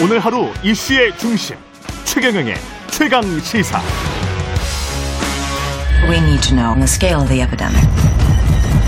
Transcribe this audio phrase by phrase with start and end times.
[0.00, 1.56] 오늘 하루 이슈의 중심
[2.04, 2.54] 최경영의
[2.88, 3.82] 최강 시사.
[6.08, 7.82] We need to know the scale of the epidemic.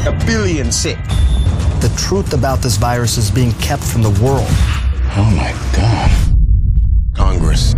[0.06, 0.98] A billion sick.
[1.80, 4.46] The truth about this virus is being kept from the world.
[5.18, 6.10] Oh my God.
[7.16, 7.74] Congress.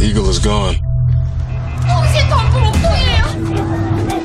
[0.00, 0.78] Eagle is gone.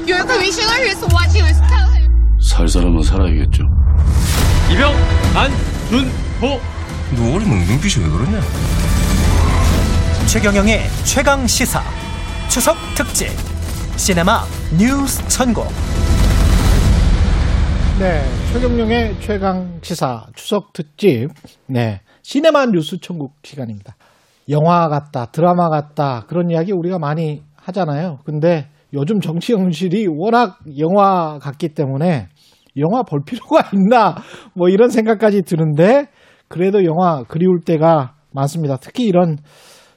[0.06, 1.58] Your commissioner is watching us.
[1.66, 2.14] Tell him.
[2.40, 3.64] 살 사람은 살아야겠죠.
[4.70, 4.94] 이병
[5.34, 6.75] 안준호
[7.14, 8.42] 너 어린 눈빛이 왜 그러냐?
[10.28, 11.82] 최경영의 최강 시사
[12.50, 13.28] 추석 특집
[13.98, 14.42] 시네마
[14.78, 15.68] 뉴스 천국
[18.00, 21.30] 네, 최경영의 최강 시사 추석 특집.
[21.68, 23.96] 네, 시네마 뉴스 천국 시간입니다.
[24.50, 28.20] 영화 같다, 드라마 같다 그런 이야기 우리가 많이 하잖아요.
[28.26, 32.28] 근데 요즘 정치 현실이 워낙 영화 같기 때문에
[32.78, 34.16] 영화 볼 필요가 있나
[34.54, 36.08] 뭐 이런 생각까지 드는데
[36.56, 38.78] 그래도 영화 그리울 때가 많습니다.
[38.78, 39.38] 특히 이런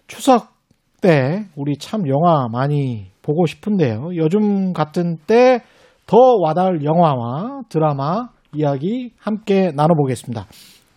[0.08, 0.48] 추석
[1.00, 4.10] 때 우리 참 영화 많이 보고 싶은데요.
[4.16, 5.62] 요즘 같은 때
[6.08, 10.46] 더 와닿을 영화와 드라마 이야기 함께 나눠보겠습니다.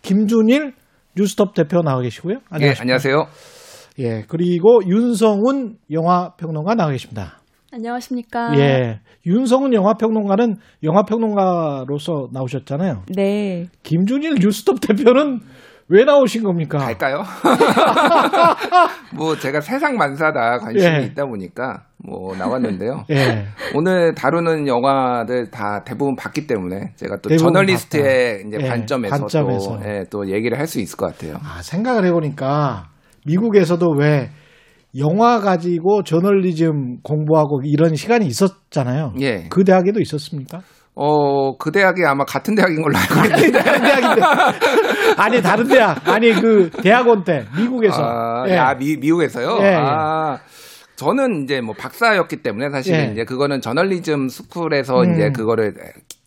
[0.00, 0.72] 김준일
[1.14, 2.38] 뉴스톱 대표 나와 계시고요.
[2.62, 3.26] 예, 안녕하세요.
[3.98, 7.38] 예, 그리고 윤성훈 영화 평론가 나와 계십니다.
[7.70, 8.58] 안녕하십니까.
[8.58, 13.04] 예, 윤성훈 영화 평론가는 영화 평론가로서 나오셨잖아요.
[13.14, 13.66] 네.
[13.82, 15.40] 김준일 뉴스톱 대표는
[15.88, 16.78] 왜 나오신 겁니까?
[16.78, 17.22] 갈까요?
[19.14, 21.02] 뭐 제가 세상 만사다 관심이 예.
[21.06, 23.04] 있다 보니까 뭐 나왔는데요.
[23.10, 23.46] 예.
[23.74, 28.44] 오늘 다루는 영화들 다 대부분 봤기 때문에 제가 또 저널리스트의.
[28.46, 29.78] 이제 예, 관점에서, 관점에서.
[29.78, 31.36] 또, 예, 또 얘기를 할 수 있을 것 같아요.
[31.42, 32.88] 아, 생각을 해보니까
[33.26, 34.30] 미국에서도 왜
[34.98, 39.14] 영화 가지고 저널리즘 공부하고 이런 시간이 있었잖아요.
[39.20, 39.46] 예.
[39.48, 40.60] 그 대학에도 있었습니까?
[40.94, 43.58] 어, 그 대학이 아마 같은 대학인 걸로 알고 있는데.
[43.62, 44.22] 다른 대학인데.
[45.16, 46.08] 아니, 다른 대학.
[46.08, 48.02] 아니, 그 대학원 때, 미국에서.
[48.02, 48.56] 아, 예.
[48.56, 49.58] 야, 미, 미국에서요?
[49.62, 49.74] 예, 예.
[49.80, 50.38] 아.
[50.96, 53.12] 저는 이제 뭐 박사였기 때문에 사실은 예.
[53.12, 55.14] 이제 그거는 저널리즘 스쿨에서 음.
[55.14, 55.74] 이제 그거를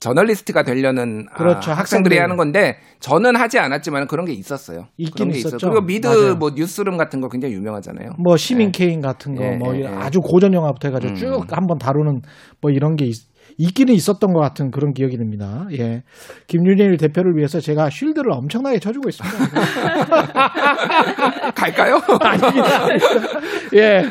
[0.06, 1.72] 저널리스트가 되려는 아, 그렇죠.
[1.72, 2.22] 학생들이 학생들.
[2.22, 4.86] 하는 건데 저는 하지 않았지만 그런 게 있었어요.
[4.98, 5.56] 있긴 게 있었죠.
[5.58, 5.72] 있어요.
[5.72, 6.36] 그리고 미드 맞아요.
[6.36, 8.12] 뭐 뉴스룸 같은 거 굉장히 유명하잖아요.
[8.24, 9.88] 뭐 시민 케인 같은 거, 예, 뭐 예, 예.
[9.88, 11.16] 아주 고전 영화부터 해가지고 음.
[11.16, 12.22] 쭉 한번 다루는
[12.62, 13.16] 뭐 이런 게 있,
[13.58, 15.66] 있기는 있었던 것 같은 그런 기억이 듭니다.
[15.72, 16.04] 예.
[16.48, 19.38] 김윤일 대표를 위해서 제가 쉴드를 엄청나게 쳐주고 있습니다.
[21.56, 22.00] 갈까요?
[22.22, 22.88] 아닙니다.
[23.74, 24.04] 예.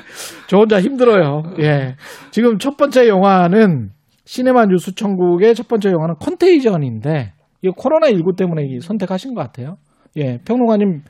[0.49, 1.55] 저 혼자 힘들어요.
[1.61, 1.95] 예.
[2.33, 3.91] 지금 첫 번째 영화는
[4.35, 9.77] 시네마 뉴스 천국의 첫 번째 영화는 컨테이전인데 이거 코로나 19 때문에 이 선택하신 것 같아요.
[10.17, 10.39] 예.
[10.39, 11.03] 평론가님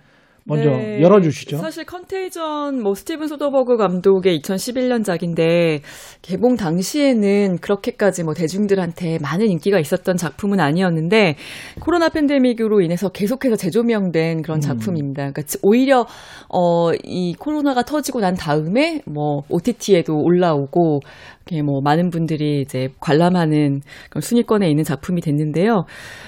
[0.46, 1.00] 먼저 네.
[1.00, 1.56] 열어주시죠.
[1.56, 5.80] 사실 컨테이전 뭐 스티븐 소더버그 감독의 2011년작인데
[6.20, 11.36] 개봉 당시에는 그렇게까지 뭐 대중들한테 많은 인기가 있었던 작품은 아니었는데
[11.80, 14.60] 코로나 팬데믹으로 인해서 계속해서 재조명된 그런 음.
[14.60, 15.30] 작품입니다.
[15.30, 16.06] 그러니까 오히려
[16.48, 21.00] 어 이 코로나가 터지고 난 다음에 뭐 OTT에도 올라오고
[21.46, 23.80] 이렇게 뭐 많은 분들이 이제 관람하는
[24.10, 25.84] 그런 순위권에 있는 작품이 됐는데요.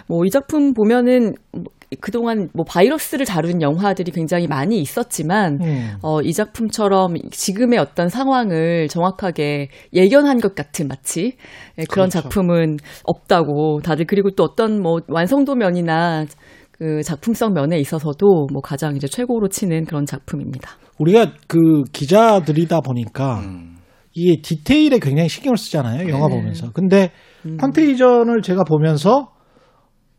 [0.08, 1.64] 뭐 이 작품 보면은 뭐
[2.00, 5.90] 그동안 뭐 바이러스를 다룬 영화들이 굉장히 많이 있었지만 음.
[6.02, 11.36] 어, 이 작품처럼 지금의 어떤 상황을 정확하게 예견한 것 같은 마치
[11.78, 12.22] 예, 그런 그렇죠.
[12.22, 16.26] 작품은 없다고 다들 그리고 또 어떤 뭐 완성도 면이나
[16.72, 20.72] 그 작품성 면에 있어서도 뭐 가장 이제 최고로 치는 그런 작품입니다.
[20.98, 23.76] 우리가 그 기자들이다 보니까 음.
[24.12, 26.08] 이게 디테일에 굉장히 신경을 쓰잖아요.
[26.08, 26.36] 영화 네.
[26.36, 26.72] 보면서.
[26.72, 27.12] 근데
[27.44, 27.58] 음.
[27.58, 29.28] 컨테이전을 제가 보면서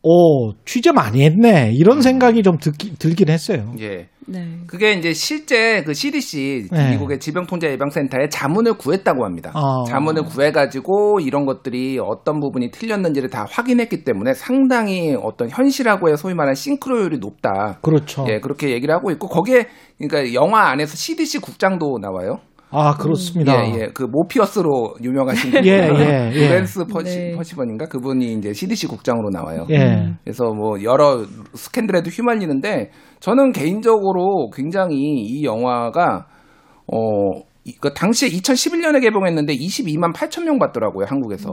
[0.09, 1.73] 오, 취재 많이 했네.
[1.73, 3.73] 이런 생각이 좀 듣기, 들긴 했어요.
[3.81, 4.07] 예.
[4.29, 4.59] 네.
[4.68, 6.91] 그게 이제 실제 그 CDC 네.
[6.91, 9.51] 미국의 질병통제 예방센터에 자문을 구했다고 합니다.
[9.53, 9.84] 아.
[9.88, 16.56] 자문을 구해가지고 이런 것들이 어떤 부분이 틀렸는지를 다 확인했기 때문에 상당히 어떤 현실하고의 소위 말하는
[16.56, 17.79] 싱크로율이 높다.
[17.81, 18.25] 그렇죠.
[18.29, 22.39] 예, 그렇게 얘기를 하고 있고 거기에 그러니까 영화 안에서 CDC 국장도 나와요.
[22.69, 23.53] 아, 그렇습니다.
[23.66, 23.88] 예, 예.
[23.94, 25.63] 그 모피어스로 유명하신 분.
[25.66, 26.47] 예, 예, 예.
[26.50, 27.35] 로렌스 퍼시, 네.
[27.35, 27.85] 퍼시번인가?
[27.88, 29.65] 그분이 이제 CDC 국장으로 나와요.
[29.69, 30.13] 예.
[30.24, 32.91] 그래서 뭐 여러 스캔들에도 휘말리는데
[33.21, 36.25] 저는 개인적으로 굉장히 이 영화가
[36.91, 36.97] 어,
[37.63, 41.50] 이- 그 당시에 2011년에 개봉했는데 22만 8천 명 봤더라고요, 한국에서.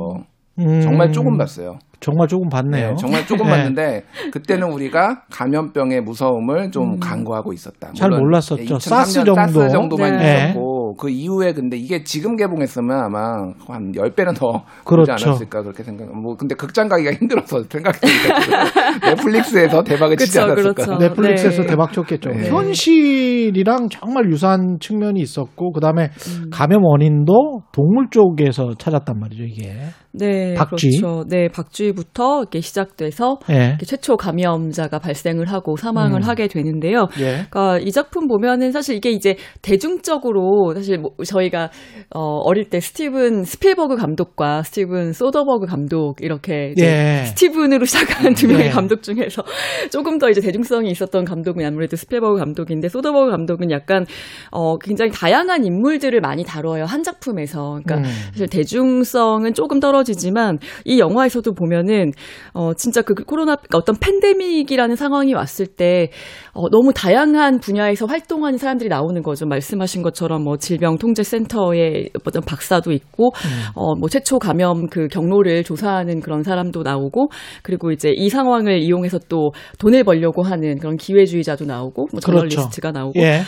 [0.61, 1.79] 음, 정말 조금 봤어요.
[1.99, 2.91] 정말 조금 봤네요.
[2.91, 3.51] 네, 정말 조금 예.
[3.51, 7.91] 봤는데 그때는 우리가 감염병의 무서움을 좀 간과하고 있었다.
[7.97, 8.63] 잘 몰랐었죠.
[8.63, 9.35] 2003년 사스 정도.
[9.35, 10.45] 사스 정도만 네.
[10.51, 13.19] 있었고 그 이후에 근데 이게 지금 개봉했으면 아마
[13.67, 15.13] 한 10배는 더 그렇죠.
[15.15, 16.13] 오지 않았을까 그렇게 생각.
[16.15, 20.73] 뭐 근데 극장 가기가 힘들어서 생각했는데 넷플릭스에서 대박을 치지 그쵸, 않았을까.
[20.73, 20.97] 그렇죠.
[20.99, 21.69] 넷플릭스에서 네.
[21.69, 22.31] 대박 쳤겠죠.
[22.31, 22.49] 네.
[22.49, 26.51] 현실이랑 정말 유사한 측면이 있었고 그다음에 음.
[26.51, 29.75] 감염 원인도 동물 쪽에서 찾았단 말이죠, 이게.
[30.17, 31.01] 네, 박쥐?
[31.01, 31.25] 그렇죠.
[31.29, 33.67] 네, 박쥐부터 이렇게 시작돼서 예.
[33.71, 36.29] 이렇게 최초 감염자가 발생을 하고 사망을 음.
[36.29, 37.07] 하게 되는데요.
[37.19, 37.47] 예.
[37.51, 41.71] 그러니까 이 작품 보면은 사실 이게 이제 대중적으로 사실 뭐 저희가
[42.15, 47.25] 어 어릴 때 스티븐 스필버그 감독과 스티븐 소더버그 감독 이렇게 예.
[47.27, 48.71] 스티븐으로 시작한 두 명의 예.
[48.71, 49.43] 감독 중에서
[49.91, 54.05] 조금 더 이제 대중성이 있었던 감독은 아무래도 스필버그 감독인데 소더버그 감독은 약간
[54.51, 57.81] 어 굉장히 다양한 인물들을 많이 다뤄요 한 작품에서.
[57.85, 58.05] 그러니까 음.
[58.33, 62.13] 사실 대중성은 조금 떨어지지만 이 영화에서도 보면은
[62.53, 66.11] 어 진짜 그 코로나 그러니까 어떤 팬데믹이라는 상황이 왔을 때
[66.53, 69.47] 어, 너무 다양한 분야에서 활동하는 사람들이 나오는 거죠.
[69.47, 73.31] 말씀하신 것처럼 뭐 질 병통제센터의 어떤 박사도 있고
[73.75, 77.29] 어뭐 최초 감염 그 경로를 조사하는 그런 사람도 나오고
[77.63, 82.49] 그리고 이제 이 상황을 이용해서 또 돈을 벌려고 하는 그런 기회주의자도 나오고 뭐 그렇죠.
[82.49, 83.41] 저널리스트가 나오고 예.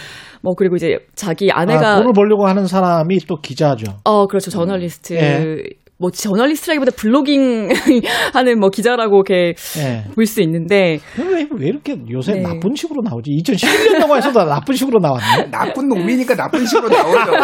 [0.42, 3.92] 뭐 그리고 이제 자기 아내가 아, 돈을 벌려고 하는 사람이 또 기자죠.
[4.04, 4.50] 어, 그렇죠.
[4.50, 5.14] 저널리스트.
[5.14, 5.62] 예.
[5.98, 7.70] 뭐 저널리스트라기보다 블로깅
[8.34, 10.04] 하는 뭐 기자라고 이렇게 예.
[10.14, 12.40] 볼수 있는데 왜, 왜 이렇게 요새 네.
[12.42, 13.30] 나쁜 식으로 나오지?
[13.42, 15.48] 2011년 영화에서도 나쁜 식으로 나왔네.
[15.50, 17.30] 나쁜 놈이니까 나쁜 식으로 나오죠.
[17.30, 17.40] 뭐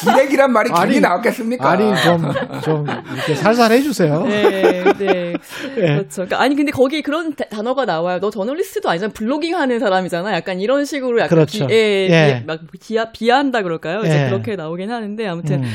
[0.00, 1.70] 기- 기레기란 말이 아니, 괜히 나왔겠습니까?
[1.70, 4.22] 아니 좀좀 이렇게 살살 해주세요.
[4.24, 5.34] 네, 네.
[5.34, 5.34] 예.
[5.76, 6.08] 그렇죠.
[6.24, 8.18] 그러니까 아니 근데 거기 그런 다- 단어가 나와요.
[8.18, 9.12] 너 저널리스트도 아니잖아.
[9.12, 10.32] 블로깅 하는 사람이잖아.
[10.32, 11.66] 약간 이런 식으로 약간 그렇죠.
[11.66, 12.38] 비, 예, 예.
[12.40, 14.00] 비- 막 비하, 비하한다 그럴까요?
[14.06, 14.28] 이제 예.
[14.30, 15.70] 그렇게 나오긴 하는데 아무튼 음.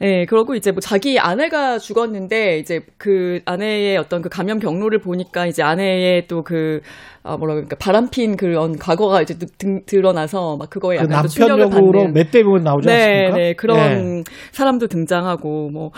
[0.00, 5.46] 예, 그러고 이제 뭐 자기 아내가 죽었는데 이제 그 아내의 어떤 그 감염 경로를 보니까
[5.46, 6.80] 이제 아내의 또그
[7.26, 9.46] 아, 뭐라 그러니까 바람핀 그런 과거가 이제 드,
[9.86, 12.92] 드러나서 막 그거에 그 약간 또 충격을 남편역으로 받는 맷 데이먼 나오지 네,
[13.24, 13.36] 않습니까?
[13.38, 14.24] 네, 그런 예.
[14.52, 15.90] 사람도 등장하고 뭐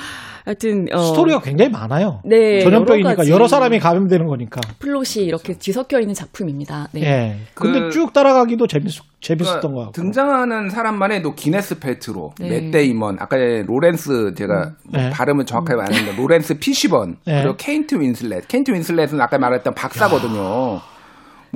[0.45, 2.21] 하여튼 어, 스토리가 굉장히 많아요.
[2.25, 3.49] 네, 전염병이니까 여러.
[3.49, 4.61] 사람이 감염되는 거니까.
[4.79, 6.89] 플롯이 이렇게 뒤섞여 있는 작품입니다.
[6.93, 7.01] 네.
[7.03, 7.37] 예.
[7.55, 8.91] 근데 그- 쭉 따라가기도 재밌
[9.21, 9.93] 재밌었던 그러니까 것 같고.
[9.93, 12.49] 등장하는 사람만 해도 기네스 펠트로, 네.
[12.49, 15.11] 맷 데이먼, 아까 로렌스 제가 뭐 네.
[15.11, 17.43] 발음은 정확하게 안 했는데 로렌스 피시번, 네.
[17.43, 18.47] 그리고 케이트 윈슬렛.
[18.47, 20.81] 케이트 윈슬렛은 아까 말했던 박사거든요.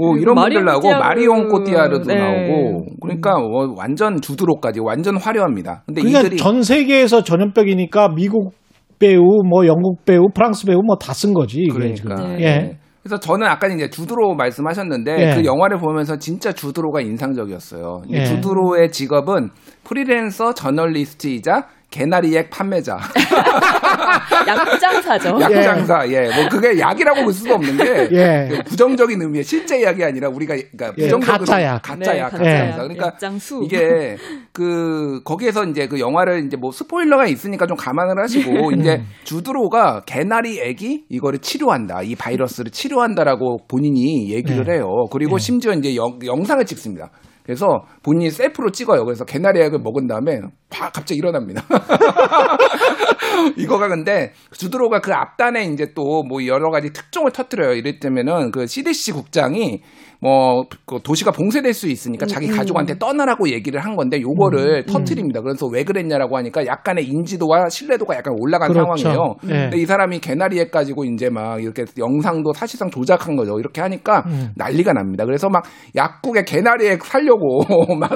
[0.01, 0.91] 뭐 이런 마리온 분들 나오고.
[0.99, 2.15] 마리온 코티아르도 네.
[2.17, 5.83] 나오고 그러니까 뭐 완전 주드로까지 완전 화려합니다.
[5.87, 8.53] 근데 그러니까 이들이 전 세계에서 전염병이니까 미국
[8.99, 11.61] 배우, 뭐 영국 배우, 프랑스 배우 뭐 다 쓴 거지.
[11.61, 11.95] 이게 그러니까.
[12.17, 12.37] 지금.
[12.37, 12.43] 네.
[12.43, 12.77] 예.
[13.03, 15.35] 그래서 저는 아까 이제 주드로 말씀하셨는데 예.
[15.35, 18.03] 그 영화를 보면서 진짜 주드로가 인상적이었어요.
[18.09, 18.25] 이 예.
[18.25, 19.49] 주드로의 직업은
[19.85, 22.99] 프리랜서 저널리스트이자 개나리액 판매자.
[24.47, 25.39] 약장사죠.
[25.41, 26.21] 약장사, 예.
[26.35, 28.49] 뭐 그게 약이라고 볼 수도 없는 게 예.
[28.49, 31.83] 그 부정적인 의미의 실제 약이 아니라 우리가 그러니까 예, 부정적으로 가짜 약.
[31.83, 32.69] 가짜 네, 약, 가짜 가짜 약.
[32.71, 32.77] 약.
[32.77, 33.63] 그러니까 약장수.
[33.65, 34.17] 이게
[34.53, 38.21] 그 거기에서 이제 그 영화를 이제 뭐 스포일러가 있으니까 좀 감안을 네.
[38.23, 42.03] 하시고 이제 주드로가 개나리 액이 이거를 치료한다.
[42.03, 44.75] 이 바이러스를 치료한다라고 본인이 얘기를 네.
[44.75, 44.87] 해요.
[45.11, 47.11] 그리고 심지어 이제 영, 영상을 찍습니다.
[47.51, 49.05] 그래서 본인이 셀프로 찍어요.
[49.05, 51.65] 그래서 개나리 액을 먹은 다음에 팍 갑자기 일어납니다.
[53.59, 57.73] 이거가 근데 주드로가 그 앞단에 이제 또 뭐 여러 가지 특종을 터뜨려요.
[57.75, 59.83] 이랬다면은 그 CDC 국장이
[60.21, 65.41] 뭐그 도시가 봉쇄될 수 있으니까 자기 가족한테 떠나라고 얘기를 한 건데 요거를 터트립니다.
[65.41, 68.97] 그래서 왜 그랬냐라고 하니까 약간의 인지도와 신뢰도가 약간 올라간 그렇죠.
[68.97, 69.35] 상황이에요.
[69.43, 69.63] 네.
[69.63, 73.59] 근데 이 사람이 개나리액 가지고 이제 막 이렇게 영상도 사실상 조작한 거죠.
[73.59, 74.51] 이렇게 하니까 음.
[74.57, 75.25] 난리가 납니다.
[75.25, 75.65] 그래서 막
[75.97, 77.65] 약국에 개나리액 살려고
[77.99, 78.11] 막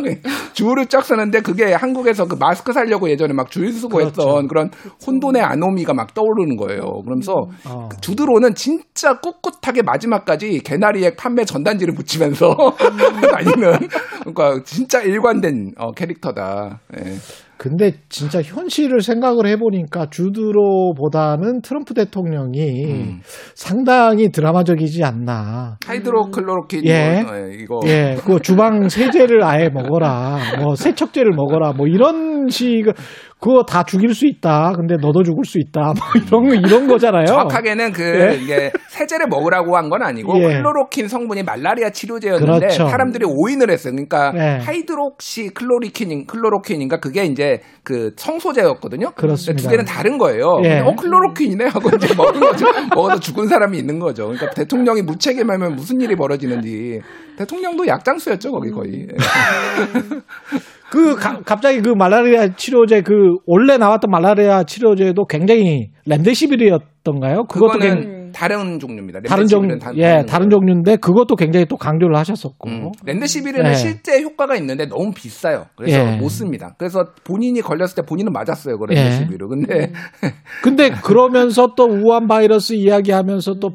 [0.53, 4.23] 줄을 쫙 서는데 그게 한국에서 그 마스크 살려고 예전에 막줄 서고 그렇죠.
[4.23, 4.71] 했던 그런
[5.07, 6.83] 혼돈의 아노미가 막 떠오르는 거예요.
[7.03, 7.33] 그러면서
[7.67, 7.89] 어.
[7.91, 12.55] 그 주드로는 진짜 꿋꿋하게 마지막까지 개나리액 판매 전단지를 붙이면서
[13.33, 13.89] 다니는
[14.21, 16.81] 그러니까 진짜 일관된 어, 캐릭터다.
[16.99, 17.15] 예.
[17.57, 23.21] 근데 진짜 현실을 생각을 해보니까 주드로보다는 트럼프 대통령이 음.
[23.55, 25.79] 상당히 드라마적이지 않나.
[25.87, 27.23] 하이드로클로로킨 예.
[27.23, 32.85] 뭐, 예, 이거 예, 그 주방 세제를 아예 먹어라, 뭐 세척제를 먹어라, 뭐 이런 식,
[33.41, 34.73] 그거 다 죽일 수 있다.
[34.75, 35.93] 근데 너도 죽을 수 있다.
[35.93, 37.27] 뭐 이런 거 이런 거잖아요.
[37.27, 38.37] 정확하게는 그 예?
[38.37, 40.49] 이게 세제를 먹으라고 한 건 아니고 예.
[40.49, 42.87] 클로로킨 성분이 말라리아 치료제였는데 그렇죠.
[42.89, 43.93] 사람들이 오인을 했어요.
[43.93, 44.59] 그러니까 네.
[44.65, 49.11] 하이드록시 클로리킨 클로로킨인가 그게 이제 그 청소제였거든요.
[49.15, 49.63] 그렇습니다.
[49.63, 50.47] 두 개는 다른 거예요.
[50.65, 50.79] 예.
[50.81, 52.65] 어 클로로킨이네 하고 이제 먹은 거죠.
[52.95, 54.25] 먹어서 죽은 사람이 있는 거죠.
[54.29, 57.01] 그러니까 대통령이 무책임하면 무슨 일이 벌어지는지
[57.37, 59.07] 대통령도 약장수였죠 거기 거의.
[60.95, 63.15] 그 가- 갑자기 그 말라리아 치료제 그
[63.47, 67.45] 원래 나왔던 말라리아 치료제도 굉장히 렌데시빌이었던가요?
[67.49, 69.21] 그것도 그거는 굉장히 다른 종류입니다.
[69.29, 70.51] 다른 종, 렘데시빌은 다- 예, 다른 다른.
[70.51, 72.69] 종류인데 그것도 굉장히 또 강조를 하셨었고.
[72.69, 72.91] 음.
[73.05, 73.75] 랜드시빌은 네.
[73.75, 75.67] 실제 효과가 있는데 너무 비싸요.
[75.77, 76.17] 그래서 예.
[76.17, 76.75] 못 씁니다.
[76.79, 78.79] 그래서 본인이 걸렸을 때 본인은 맞았어요.
[78.79, 78.95] 그 예.
[78.95, 79.49] 랜드시빌을.
[79.49, 79.93] 근데
[80.63, 83.71] 근데 그러면서 또 우한 바이러스 이야기하면서 또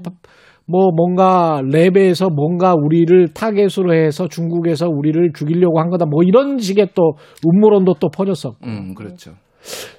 [0.70, 6.90] 뭐 뭔가 랩에서 뭔가 우리를 타겟으로 해서 중국에서 우리를 죽이려고 한 거다 뭐 이런 식의
[6.94, 7.14] 또
[7.48, 9.32] 음모론도 또 퍼졌었고 음, 그렇죠.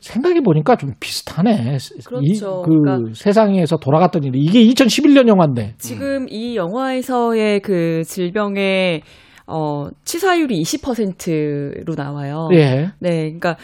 [0.00, 1.76] 생각해 보니까 좀 비슷하네.
[2.06, 2.22] 그렇죠.
[2.22, 9.02] 이, 그 그러니까- 세상에서 돌아갔던 일이 이게 2011년 영화인데 지금 이 영화에서의 그 질병의
[9.52, 12.48] 어, 치사율이 20%로 나와요.
[12.52, 12.92] 예.
[13.00, 13.56] 네, 그러니까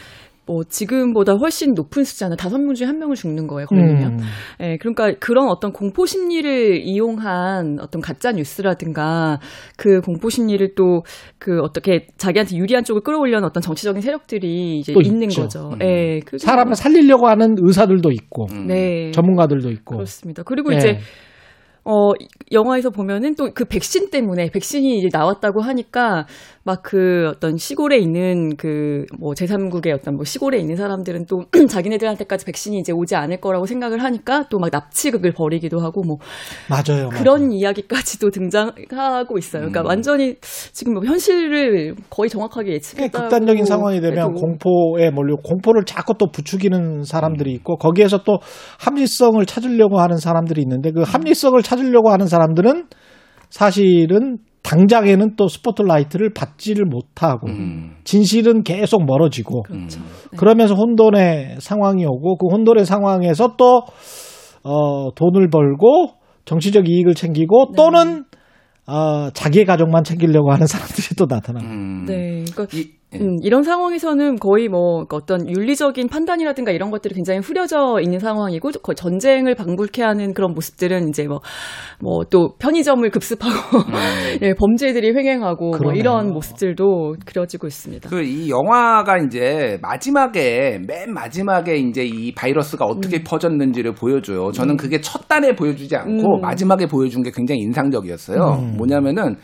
[0.47, 3.67] 뭐 지금보다 훨씬 높은 숫자는 다섯 명 중에 한 명을 죽는 거예요.
[3.67, 4.13] 걸리면.
[4.13, 4.19] 음.
[4.61, 9.39] 예, 그러니까 그런 어떤 공포 심리를 이용한 어떤 가짜 뉴스라든가
[9.77, 11.03] 그 공포 심리를 또
[11.39, 15.43] 그 어떻게 자기한테 유리한 쪽을 끌어올려는 어떤 정치적인 세력들이 이제 또 있는 있죠.
[15.43, 15.69] 거죠.
[15.73, 15.81] 음.
[15.81, 19.11] 예, 사람을 살리려고 하는 의사들도 있고 네.
[19.11, 20.43] 전문가들도 있고 그렇습니다.
[20.43, 20.77] 그리고 예.
[20.77, 20.97] 이제
[21.89, 22.11] 어
[22.51, 26.25] 영화에서 보면은 또 그 백신 때문에 백신이 이제 나왔다고 하니까
[26.65, 32.45] 막 그 어떤 시골에 있는 그 뭐 제3국의 어떤 뭐 시골에 있는 사람들은 또 자기네들한테까지
[32.45, 36.17] 백신이 이제 오지 않을 거라고 생각을 하니까 또 막 납치극을 벌이기도 하고 뭐
[36.69, 37.09] 맞아요.
[37.09, 39.61] 그런 이야기까지도 등장하고 있어요.
[39.61, 40.35] 그러니까 완전히
[40.73, 43.21] 지금 뭐 현실을 거의 정확하게 예측했다.
[43.21, 48.39] 극단적인 상황이 되면 공포에 몰려 공포를 자꾸 또 부추기는 사람들이 있고 거기에서 또
[48.79, 52.87] 합리성을 찾으려고 하는 사람들이 있는데 그 합리성을 찾 으려고 하는 사람들은
[53.49, 57.95] 사실은 당장에는 또 스포트라이트를 받지를 못하고 음.
[58.03, 60.01] 진실은 계속 멀어지고 그렇죠.
[60.35, 63.83] 그러면서 혼돈의 상황이 오고 그 혼돈의 상황에서 또
[64.63, 68.25] 어, 돈을 벌고 정치적 이익을 챙기고 또는
[68.87, 71.65] 어, 자기의 가족만 챙기려고 하는 사람들이 또 나타나고.
[71.65, 72.05] 음.
[72.05, 73.06] 네, 그러니까 이, 예.
[73.21, 78.95] 음, 이런 상황에서는 거의 뭐 어떤 윤리적인 판단이라든가 이런 것들이 굉장히 흐려져 있는 상황이고 거의
[78.95, 81.39] 전쟁을 방불케 하는 그런 모습들은 이제 뭐
[82.01, 83.55] 뭐 또 편의점을 급습하고
[84.41, 85.95] 예, 범죄들이 횡행하고 뭐 음.
[85.95, 88.09] 이런 모습들도 그려지고 있습니다.
[88.09, 94.51] 그 이 영화가 이제 마지막에 맨 마지막에 이제 이 바이러스가 어떻게 퍼졌는지를 보여줘요.
[94.51, 96.41] 저는 그게 첫 단에 보여주지 않고 음.
[96.41, 98.59] 마지막에 보여준 게 굉장히 인상적이었어요.
[98.59, 98.77] 음.
[98.77, 99.37] 뭐냐면은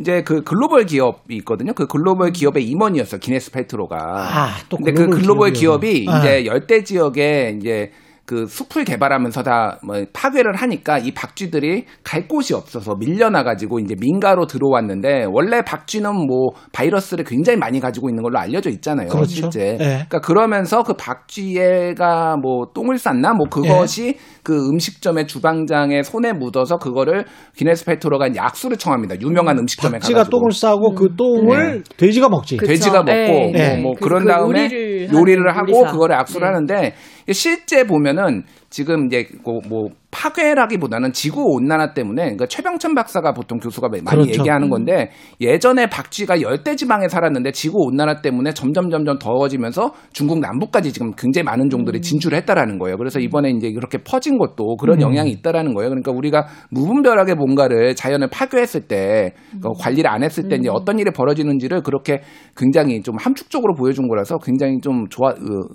[0.00, 1.72] 이제 그 글로벌 기업이 있거든요.
[1.72, 3.20] 그 글로벌 기업의 임원이었어요.
[3.20, 3.96] 기네스 펠트로가.
[3.98, 5.52] 아, 또 근데 그 글로벌.
[5.52, 6.18] 기업이 아.
[6.20, 7.90] 이제 열대 지역에 이제
[8.28, 13.94] 그 숲을 개발하면서 다 뭐 파괴를 하니까 이 박쥐들이 갈 곳이 없어서 밀려나 가지고 이제
[13.98, 19.08] 민가로 들어왔는데 원래 박쥐는 뭐 바이러스를 굉장히 많이 가지고 있는 걸로 알려져 있잖아요.
[19.08, 19.28] 그렇죠.
[19.30, 19.72] 실제.
[19.72, 19.76] 예.
[19.86, 27.24] 그러니까 그러면서 그 박쥐애가 뭐 똥을 쌌나 뭐 그것이 그 음식점의 주방장의 손에 묻어서 그거를
[27.56, 29.20] 기네스 페트로가 약수를 청합니다.
[29.20, 30.38] 유명한 음식점에 박쥐가 가가지고.
[30.38, 32.56] 똥을 싸고 그 똥을 돼지가 먹지.
[32.56, 33.12] 그- 돼지가 그쵸.
[33.12, 33.74] 먹고 네.
[33.76, 34.68] 뭐, 뭐 그- 그런 그 다음에
[35.12, 35.92] 요리를 하고 요리사.
[35.92, 36.52] 그거를 악수를 네.
[36.52, 36.94] 하는데
[37.32, 44.04] 실제 보면은 지금 이제 그뭐 파괴라기보다는 지구 온난화 때문에 그러니까 최병천 박사가 보통 교수가 많이
[44.04, 44.40] 그렇죠.
[44.40, 45.10] 얘기하는 건데
[45.40, 51.44] 예전에 박쥐가 열대 지방에 살았는데 지구 온난화 때문에 점점 점점 더워지면서 중국 남부까지 지금 굉장히
[51.44, 52.96] 많은 종들이 진출했다라는 거예요.
[52.96, 55.90] 그래서 이번에 이제 이렇게 퍼진 것도 그런 영향이 있다라는 거예요.
[55.90, 61.82] 그러니까 우리가 무분별하게 뭔가를 자연을 파괴했을 때그 관리를 안 했을 때 이제 어떤 일이 벌어지는지를
[61.82, 62.22] 그렇게
[62.56, 65.34] 굉장히 좀 함축적으로 보여준 거라서 굉장히 좀 좋아 어,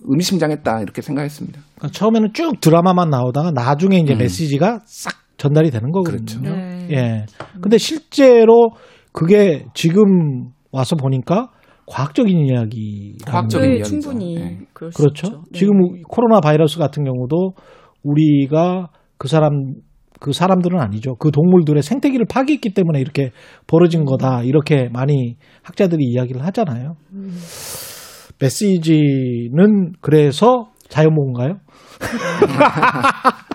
[0.10, 1.62] 의미심장했다 이렇게 생각했습니다.
[1.78, 6.26] 그러니까 처음에는 쭉 드라마만 나오다가 나중에 이제 메시지가 싹 전달이 되는 거거든요.
[6.26, 6.42] 그렇죠.
[6.42, 6.88] 네.
[6.92, 7.26] 예.
[7.62, 8.72] 근데 실제로
[9.12, 11.52] 그게 지금 와서 보니까
[11.86, 13.18] 과학적인 이야기.
[13.26, 14.00] 과학적인 네, 이야기죠.
[14.02, 14.60] 충분히 네.
[14.74, 15.28] 그럴 수 그렇죠.
[15.28, 15.42] 있죠.
[15.52, 15.60] 네.
[15.60, 17.54] 지금 코로나 바이러스 같은 경우도
[18.04, 19.76] 우리가 그 사람
[20.20, 21.16] 그 사람들은 아니죠.
[21.16, 23.32] 그 동물들의 생태계를 파괴했기 때문에 이렇게
[23.68, 24.44] 벌어진 거다.
[24.44, 26.96] 이렇게 많이 학자들이 이야기를 하잖아요.
[28.40, 31.58] 메시지는 그래서 자연보호인가요?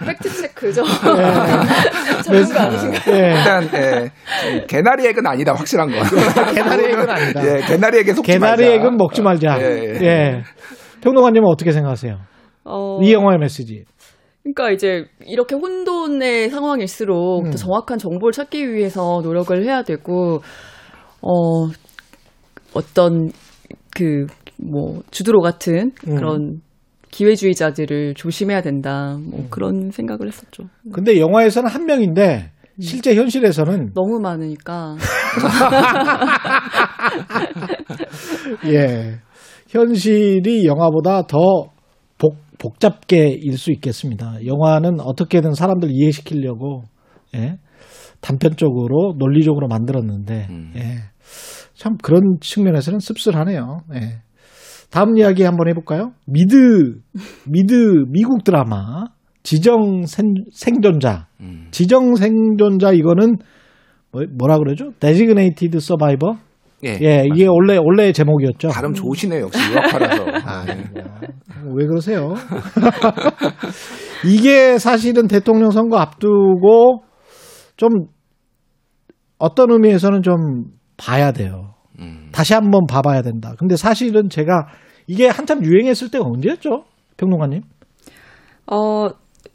[0.04, 0.82] 팩트 체크죠.
[0.82, 2.22] 네.
[2.22, 3.16] 전문가 아니신가요?
[3.16, 3.28] 예.
[3.36, 5.96] 일단 예, 개나리 액은 아니다 확실한 거.
[6.54, 7.44] 개나리 액은 아니다.
[7.46, 8.74] 예, 개나리 액에 속지 개나리 말자.
[8.74, 9.60] 액은 먹지 말자.
[9.60, 10.04] 예, 예.
[10.04, 10.42] 예.
[11.02, 12.18] 평론가님은 어떻게 생각하세요?
[12.64, 13.84] 어, 이 영화의 메시지.
[14.42, 17.50] 그러니까 이제 이렇게 혼돈의 상황일수록 음.
[17.50, 20.40] 더 정확한 정보를 찾기 위해서 노력을 해야 되고
[21.20, 21.66] 어
[22.74, 23.30] 어떤
[23.94, 24.26] 그
[24.58, 26.16] 뭐 주드로 같은 음.
[26.16, 26.60] 그런
[27.10, 29.18] 기회주의자들을 조심해야 된다.
[29.20, 29.46] 뭐 음.
[29.50, 30.64] 그런 생각을 했었죠.
[30.92, 34.96] 근데 영화에서는 한 명인데 실제 현실에서는 너무 많으니까
[38.66, 39.18] 예.
[39.68, 41.38] 현실이 영화보다 더
[42.18, 44.36] 복, 복잡게 일 수 있겠습니다.
[44.46, 46.82] 영화는 어떻게든 사람들 이해시키려고
[47.34, 47.58] 예.
[48.20, 50.72] 단편적으로 논리적으로 만들었는데 음.
[50.76, 50.98] 예.
[51.74, 53.80] 참 그런 측면에서는 씁쓸하네요.
[53.94, 54.20] 예.
[54.90, 56.12] 다음 이야기 한번 해볼까요?
[56.26, 57.00] 미드
[57.46, 59.04] 미드 미국 드라마
[59.42, 61.26] 지정 생, 생존자.
[61.70, 63.36] 지정 생존자 이거는
[64.10, 64.90] 뭐, 뭐라 그러죠?
[65.00, 66.38] designated survivor?
[66.84, 68.68] 예, 예, 이게 원래 원래 제목이었죠.
[68.68, 70.24] 발음 좋으시네요 역시 유학파라서.
[70.46, 70.64] 아,
[71.74, 72.34] 왜 그러세요?
[74.24, 77.02] 이게 사실은 대통령 선거 앞두고
[77.76, 77.90] 좀
[79.38, 80.36] 어떤 의미에서는 좀
[80.96, 81.74] 봐야 돼요.
[82.32, 83.54] 다시 한번 봐봐야 된다.
[83.58, 84.68] 근데 사실은 제가
[85.06, 86.84] 이게 한참 유행했을 때가 언제였죠?
[87.16, 87.62] 평론가님?
[88.70, 89.08] 어,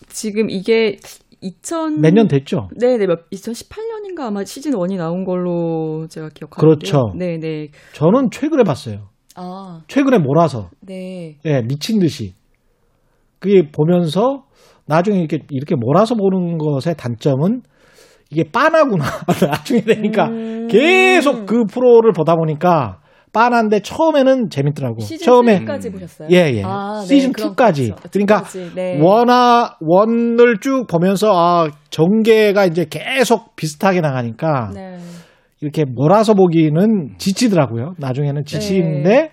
[0.09, 0.97] 지금 이게
[1.41, 2.01] 2000.
[2.01, 2.69] 몇년 됐죠?
[2.79, 6.77] 네 네, 2018년인가 아마 시즌 1이 나온 걸로 제가 기억하는데요.
[6.77, 7.13] 그렇죠.
[7.17, 7.67] 네 네.
[7.93, 9.09] 저는 최근에 봤어요.
[9.35, 10.69] 아, 최근에 몰아서.
[10.81, 11.37] 네.
[11.45, 12.33] 예, 미친 듯이.
[13.39, 14.45] 그게 보면서
[14.85, 17.61] 나중에 이렇게, 이렇게 몰아서 보는 것의 단점은
[18.29, 19.03] 이게 빤하구나.
[19.51, 20.52] 나중에 되니까 음.
[20.69, 22.99] 계속 그 프로를 보다 보니까
[23.33, 24.99] 빤한데 처음에는 재밌더라고.
[24.99, 26.27] 시즌 처음에 3까지 보셨어요?
[26.31, 26.61] 예, 예.
[26.63, 27.95] 아, 네, 시즌 2까지.
[27.95, 28.09] 그렇죠.
[28.11, 28.99] 그러니까 2까지, 네.
[29.01, 34.97] 원화 원을 쭉 보면서 아, 전개가 이제 계속 비슷하게 나가니까 네.
[35.61, 37.95] 이렇게 몰아서 보기는 지치더라고요.
[37.97, 39.31] 나중에는 지치는데 네.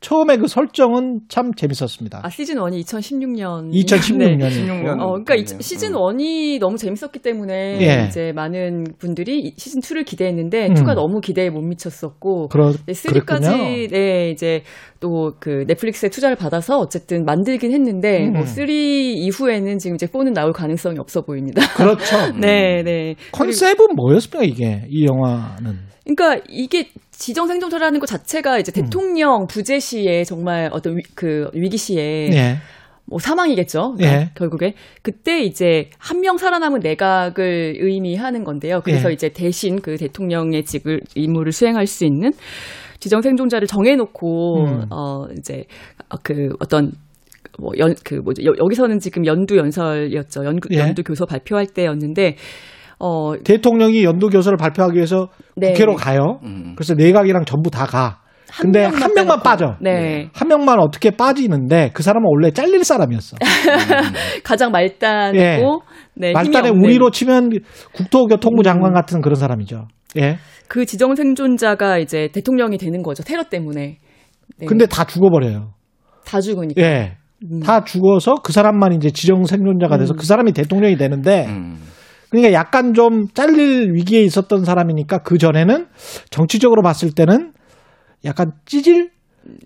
[0.00, 2.20] 처음에 그 설정은 참 재밌었습니다.
[2.22, 3.70] 아, 시즌 1이 2016년.
[3.72, 4.48] 2016 년이요.
[4.48, 5.00] 16년.
[5.00, 8.06] 어, 그러니까 이, 시즌 1이 너무 재밌었기 때문에 예.
[8.06, 10.74] 이제 많은 분들이 이 시즌 2를 기대했는데 음.
[10.74, 12.48] 2가 너무 기대에 못 미쳤었고
[12.86, 13.88] 네, 3까지 그랬군요.
[13.90, 14.62] 네, 이제
[15.00, 18.34] 또 그 넷플릭스의 투자를 받아서 어쨌든 만들긴 했는데 음.
[18.34, 21.62] 뭐3 이후에는 지금 이제 4는 나올 가능성이 없어 보입니다.
[21.74, 22.32] 그렇죠.
[22.40, 23.14] 네, 네.
[23.32, 25.95] 컨셉은 뭐였습니까 이게 이 영화는?
[26.06, 28.60] 그러니까 이게 지정 생존자라는 것 자체가 음.
[28.60, 32.56] 이제 대통령 부재 시에 정말 어떤 위, 그 위기 시에 예.
[33.06, 33.96] 뭐 사망이겠죠.
[34.00, 34.30] 예.
[34.34, 38.80] 결국에 그때 이제 한 명 살아남은 내각을 의미하는 건데요.
[38.84, 39.14] 그래서 예.
[39.14, 42.30] 이제 대신 그 대통령의 직을 임무를 수행할 수 있는
[43.00, 44.82] 지정 생존자를 정해놓고 음.
[44.90, 45.64] 어 이제
[46.22, 46.92] 그 어떤
[47.58, 50.44] 뭐 연 그 뭐죠 여, 여기서는 지금 연두 연설이었죠.
[50.44, 50.78] 연, 예.
[50.78, 52.36] 연두 교서 발표할 때였는데
[52.98, 55.72] 어 대통령이 연두 교서를 발표하기 위해서 네.
[55.72, 56.40] 국회로 가요.
[56.44, 56.74] 음.
[56.76, 58.20] 그래서 내각이랑 전부 다 가.
[58.48, 59.42] 한 근데 명만 한 명만 빼놓고.
[59.42, 59.76] 빠져.
[59.80, 60.30] 네.
[60.32, 63.36] 한 명만 어떻게 빠지는데 그 사람은 원래 잘릴 사람이었어.
[64.44, 65.58] 가장 말단이고 예.
[66.14, 67.50] 네, 없는 우리로 치면
[67.92, 68.62] 국토교통부 음.
[68.62, 69.88] 장관 같은 그런 사람이죠.
[70.18, 70.38] 예.
[70.68, 73.22] 그 지정 생존자가 이제 대통령이 되는 거죠.
[73.22, 73.98] 테러 때문에.
[74.58, 74.66] 네.
[74.66, 75.72] 근데 다 죽어버려요.
[76.24, 76.80] 다 죽으니까.
[76.80, 77.16] 예.
[77.42, 77.60] 음.
[77.60, 81.78] 다 죽어서 그 사람만 이제 지정 생존자가 돼서 그 사람이 대통령이 되는데 음.
[82.30, 85.86] 그러니까 약간 좀 잘릴 위기에 있었던 사람이니까 그 전에는
[86.30, 87.52] 정치적으로 봤을 때는
[88.24, 89.10] 약간 찌질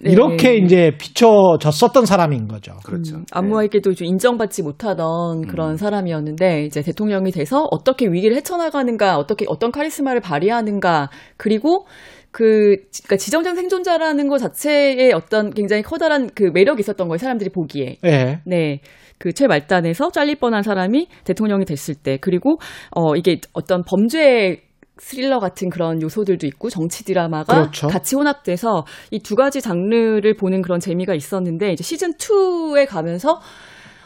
[0.01, 0.11] 네.
[0.13, 2.75] 이렇게 이제 비춰졌었던 사람인 거죠.
[2.85, 3.17] 그렇죠.
[3.17, 9.73] 음, 아무에게도 좀 인정받지 못하던 그런 사람이었는데 이제 대통령이 돼서 어떻게 위기를 헤쳐나가는가, 어떻게 어떤
[9.73, 11.87] 카리스마를 발휘하는가, 그리고
[12.31, 17.19] 그 그러니까 지정장 생존자라는 것 자체에 어떤 굉장히 커다란 그 매력이 있었던 거예요.
[17.19, 17.97] 사람들이 보기에.
[18.05, 18.41] 예.
[18.45, 18.81] 네.
[19.21, 22.57] 그 최말단에서 잘릴 뻔한 사람이 대통령이 됐을 때 그리고
[22.91, 24.63] 어 이게 어떤 범죄
[24.99, 27.87] 스릴러 같은 그런 요소들도 있고 정치 드라마가 그렇죠.
[27.89, 33.41] 같이 혼합돼서 이 두 가지 장르를 보는 그런 재미가 있었는데 이제 시즌 2에 가면서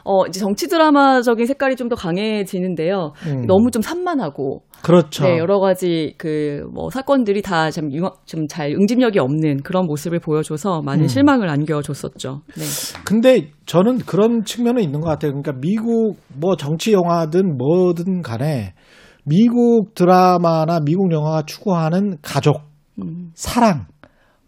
[0.04, 3.12] 어 이제 정치 드라마적인 색깔이 좀 더 강해지는데요.
[3.26, 3.46] 음.
[3.46, 5.24] 너무 좀 산만하고 그렇죠.
[5.24, 11.08] 네, 여러 가지 그 뭐 사건들이 다좀좀잘 응집력이 없는 그런 모습을 보여줘서 많은 음.
[11.08, 12.40] 실망을 안겨줬었죠.
[12.56, 12.64] 네.
[13.04, 15.32] 근데 저는 그런 측면은 있는 것 같아요.
[15.32, 18.74] 그러니까 미국 뭐 정치 영화든 뭐든 간에
[19.24, 22.62] 미국 드라마나 미국 영화가 추구하는 가족,
[23.02, 23.30] 음.
[23.34, 23.86] 사랑,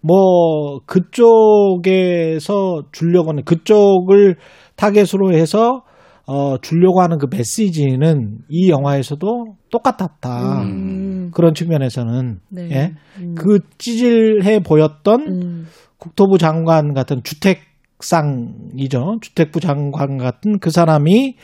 [0.01, 4.37] 뭐 그쪽에서 주려고 하는 그쪽을
[4.77, 5.83] 타겟으로 해서
[6.27, 10.63] 어 주려고 하는 그 메시지는 이 영화에서도 똑같았다.
[10.63, 11.31] 음.
[11.33, 12.69] 그런 측면에서는 네.
[12.71, 12.95] 예.
[13.19, 13.35] 음.
[13.37, 15.67] 그 찌질해 보였던 음.
[15.99, 19.19] 국토부 장관 같은 주택상이죠.
[19.21, 21.37] 주택부 장관 같은 그 사람이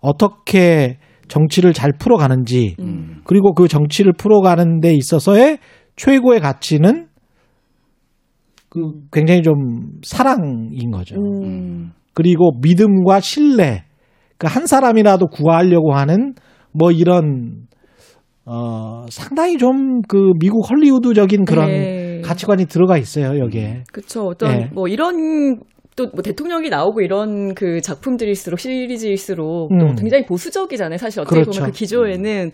[0.00, 3.20] 어떻게 정치를 잘 풀어가는지, 음.
[3.24, 5.58] 그리고 그 정치를 풀어가는 데 있어서의
[5.96, 7.08] 최고의 가치는
[8.68, 8.80] 그
[9.12, 11.16] 굉장히 좀 사랑인 거죠.
[11.16, 11.92] 음.
[12.14, 13.84] 그리고 믿음과 신뢰,
[14.38, 16.34] 그한 사람이라도 구하려고 하는
[16.72, 17.66] 뭐 이런
[18.44, 22.20] 어 상당히 좀 그 미국 헐리우드적인 그런 네.
[22.24, 23.84] 가치관이 들어가 있어요 여기에.
[23.92, 24.26] 그쵸.
[24.26, 24.68] 어떤, 예.
[24.72, 25.58] 뭐, 이런,
[25.96, 29.78] 또, 뭐, 대통령이 나오고 이런 그 작품들일수록, 시리즈일수록, 음.
[29.78, 30.98] 또 굉장히 보수적이잖아요.
[30.98, 31.50] 사실 어떻게 그렇죠.
[31.60, 32.50] 보면 그 기조에는,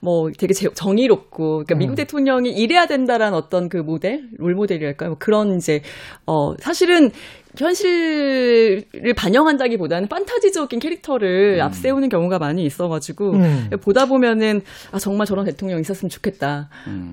[0.00, 1.96] 뭐, 되게 제- 정의롭고, 그러니까 미국 음.
[1.96, 5.10] 대통령이 이래야 된다라는 어떤 그 모델, 롤 모델이랄까요?
[5.10, 5.80] 뭐 그런 이제,
[6.26, 7.10] 어, 사실은
[7.58, 8.84] 현실을
[9.16, 13.70] 반영한다기보다는 판타지적인 캐릭터를 앞세우는 경우가 많이 있어가지고 음.
[13.82, 16.68] 보다 보면은 아 정말 저런 대통령 있었으면 좋겠다.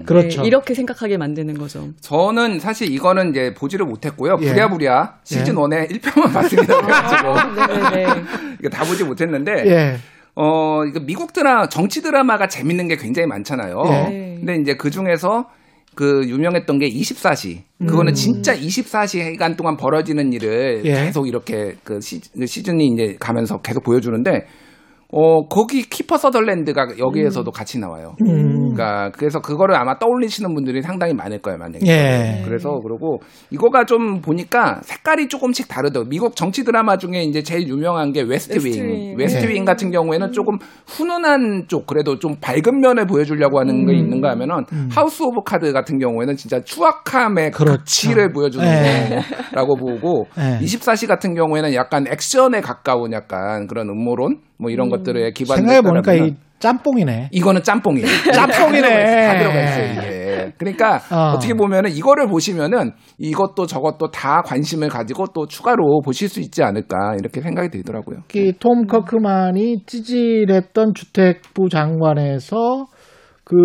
[0.06, 0.42] 그렇죠.
[0.42, 1.90] 네, 이렇게 생각하게 만드는 거죠.
[2.02, 4.38] 저는 사실 이거는 이제 보지를 못했고요.
[4.42, 4.50] 예.
[4.50, 5.60] 부랴부랴 시즌 예.
[5.60, 6.82] 원에 1편만 봤습니다.
[6.82, 8.24] 그래가지고 네네네.
[8.60, 9.98] 이거 다 보지 못했는데 예.
[10.36, 13.84] 어 이거 미국 드라 정치 드라마가 재밌는 게 굉장히 많잖아요.
[13.84, 14.36] 네.
[14.40, 15.50] 근데 이제 그 중에서
[15.96, 17.62] 그 유명했던 게 24시.
[17.88, 20.86] 그거는 진짜 24시간 동안 벌어지는 일을 음.
[20.86, 20.94] 예.
[21.06, 24.46] 계속 이렇게 그 시, 그 시 즌이 이제 가면서 계속 보여주는데
[25.16, 28.16] 어 거기 키퍼 서덜랜드가 여기에서도 같이 나와요.
[28.26, 28.74] 음.
[28.74, 31.86] 그러니까 그래서 그거를 아마 떠올리시는 분들이 상당히 많을 거예요, 만약에.
[31.86, 32.42] 예.
[32.46, 33.20] 그래서 그러고
[33.52, 36.10] 이거가 좀 보니까 색깔이 조금씩 다르더라고요.
[36.10, 38.64] 미국 정치 드라마 중에 이제 제일 유명한 게 웨스트 윙.
[38.66, 39.16] 웨스트윙.
[39.20, 39.54] 웨스트 네.
[39.54, 44.64] 윙 같은 경우에는 조금 훈훈한 쪽 그래도 좀 밝은 면을 보여주려고 하는 게 있는가 하면은
[44.90, 47.52] 하우스 오브 카드 같은 경우에는 진짜 추악함의.
[47.52, 49.20] 극치를 보여주는 네.
[49.52, 50.60] 거라고 보고 네.
[50.60, 56.14] 24시 같은 경우에는 약간 액션에 가까운 약간 그런 음모론 뭐 이런 것들에 기반을 생각해 보니까
[56.14, 57.30] 이 짬뽕이네.
[57.32, 58.08] 이거는 짬뽕이에요.
[58.34, 59.28] 짬뽕이네.
[59.28, 60.54] 다 들어가 있어요, 이게.
[60.58, 61.34] 그러니까 어.
[61.34, 61.40] 어.
[61.40, 67.16] 떻게 보면은 이거를 보시면은 이것도 저것도 다 관심을 가지고 또 추가로 보실 수 있지 않을까
[67.20, 68.20] 이렇게 생각이 들더라고요.
[68.28, 72.86] 특히 톰 커크만이 찌질했던 주택부 장관에서
[73.44, 73.56] 그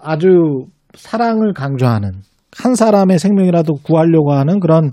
[0.00, 2.12] 아주 사랑을 강조하는
[2.56, 4.92] 한 사람의 생명이라도 구하려고 하는 그런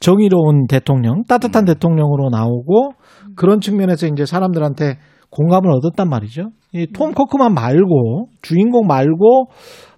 [0.00, 2.90] 정의로운 대통령, 따뜻한 대통령으로 나오고
[3.34, 4.98] 그런 측면에서 이제 사람들한테
[5.30, 6.50] 공감을 얻었단 말이죠.
[6.72, 9.46] 이톰 커크만 말고 주인공 말고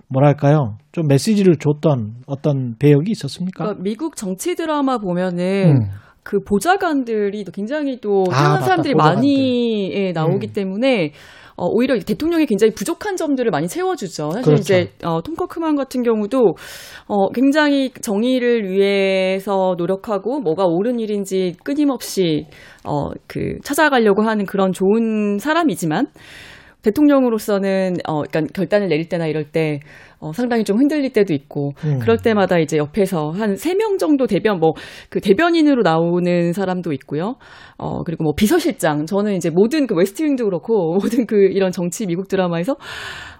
[0.09, 0.79] 뭐랄까요?
[0.93, 3.65] 좀 메시지를 줬던 어떤 배역이 있었습니까?
[3.65, 5.89] 그러니까 미국 정치 드라마 보면은 음.
[6.23, 8.65] 그 보좌관들이 또 굉장히 또 아, 뛰어난 맞다.
[8.65, 9.17] 사람들이 보좌관들.
[9.17, 10.53] 많이 예, 나오기 음.
[10.53, 11.13] 때문에
[11.59, 14.31] 어, 오히려 대통령이 굉장히 부족한 점들을 많이 채워주죠.
[14.31, 14.61] 사실 그렇죠.
[14.63, 16.55] 이제 어, 톰 커크만 같은 경우도
[17.09, 22.47] 어, 굉장히 정의를 위해서 노력하고 뭐가 옳은 일인지 끊임없이
[22.85, 26.07] 어, 그 찾아가려고 하는 그런 좋은 사람이지만
[26.83, 29.81] 대통령으로서는 어, 그러니까 결단을 내릴 때나 이럴 때
[30.21, 31.99] 어, 상당히 좀 흔들릴 때도 있고 음.
[32.01, 34.73] 그럴 때마다 이제 옆에서 한 세 명 정도 대변 뭐
[35.11, 37.37] 그 대변인으로 나오는 사람도 있고요.
[37.77, 42.29] 어 그리고 뭐 비서실장 저는 이제 모든 그 웨스트윙도 그렇고 모든 그 이런 정치 미국
[42.29, 42.77] 드라마에서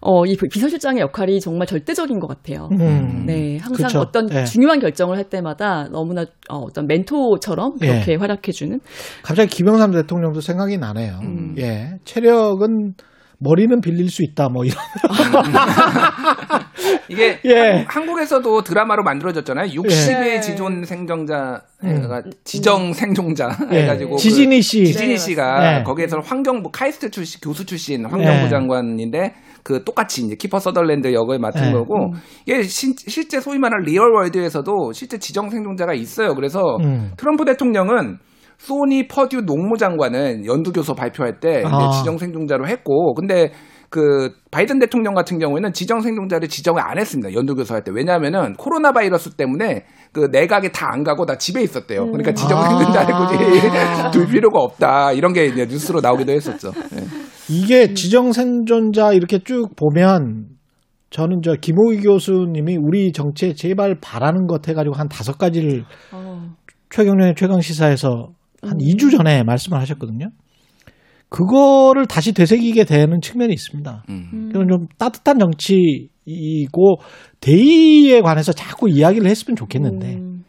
[0.01, 2.69] 어이 비서실장의 역할이 정말 절대적인 것 같아요.
[2.73, 3.25] 음.
[3.27, 3.99] 네, 항상 그쵸.
[4.01, 4.45] 어떤 네.
[4.45, 8.79] 중요한 결정을 할 때마다 너무나 어, 어떤 멘토처럼 그렇게 활약해주는
[9.23, 11.19] 갑자기 김영삼 대통령도 생각이 나네요.
[11.23, 11.55] 음.
[11.59, 11.95] 예.
[12.05, 12.95] 체력은
[13.41, 14.77] 머리는 빌릴 수 있다, 뭐 이런.
[17.09, 17.85] 이게 예.
[17.89, 19.71] 한, 국에서도 드라마로 만들어졌잖아요.
[19.81, 20.41] 60의 예.
[20.41, 22.09] 지존 생존자, 음.
[22.09, 23.83] 가 지정 생존자 예.
[23.83, 24.87] 해가지고 그 지진이 씨.
[24.87, 25.83] 지진이 네, 씨가 네.
[25.85, 28.49] 거기에서 환경부 카이스트 출신 교수 출신 환경부 네.
[28.49, 31.73] 장관인데 그 똑같이 이제 키퍼 서덜랜드 역을 맡은 네.
[31.73, 32.13] 거고
[32.47, 36.35] 이게 신- 실제 소위 말하는 real world에서도 실제 지정 생존자가 있어요.
[36.35, 37.13] 그래서 음.
[37.17, 38.19] 트럼프 대통령은
[38.59, 41.91] 소니 퍼듀 농무장관은 연두교서 발표할 때 이제 아.
[41.91, 43.53] 지정 생존자로 했고 근데
[43.91, 47.33] 그 바이든 대통령 같은 경우에는 지정 생존자를 지정을 안 했습니다.
[47.33, 47.91] 연두교서 할 때.
[47.95, 52.05] 왜냐하면은 코로나 바이러스 때문에 그 내각에 다 안 가고 다 집에 있었대요.
[52.07, 52.69] 그러니까 지정 아.
[52.69, 53.39] 생존자를 굳이
[54.13, 55.13] 둘 필요가 없다.
[55.13, 56.73] 이런 게 이제 뉴스로 나오기도 했었죠.
[56.95, 57.05] 예.
[57.51, 60.49] 이게 지정 생존자 이렇게 쭉 보면
[61.11, 66.43] 저는 저 김호기 교수님이 우리 정치에 제발 바라는 것 해가지고 한 다섯 가지를 어,
[66.91, 68.29] 최경련의 최강 시사에서
[68.63, 70.31] 한 2주 전에 말씀을 하셨거든요.
[71.29, 74.05] 그거를 다시 되새기게 되는 측면이 있습니다.
[74.09, 74.49] 음.
[74.51, 76.97] 이건 좀 따뜻한 정치이고
[77.41, 80.45] 대의에 관해서 자꾸 이야기를 했으면 좋겠는데 음,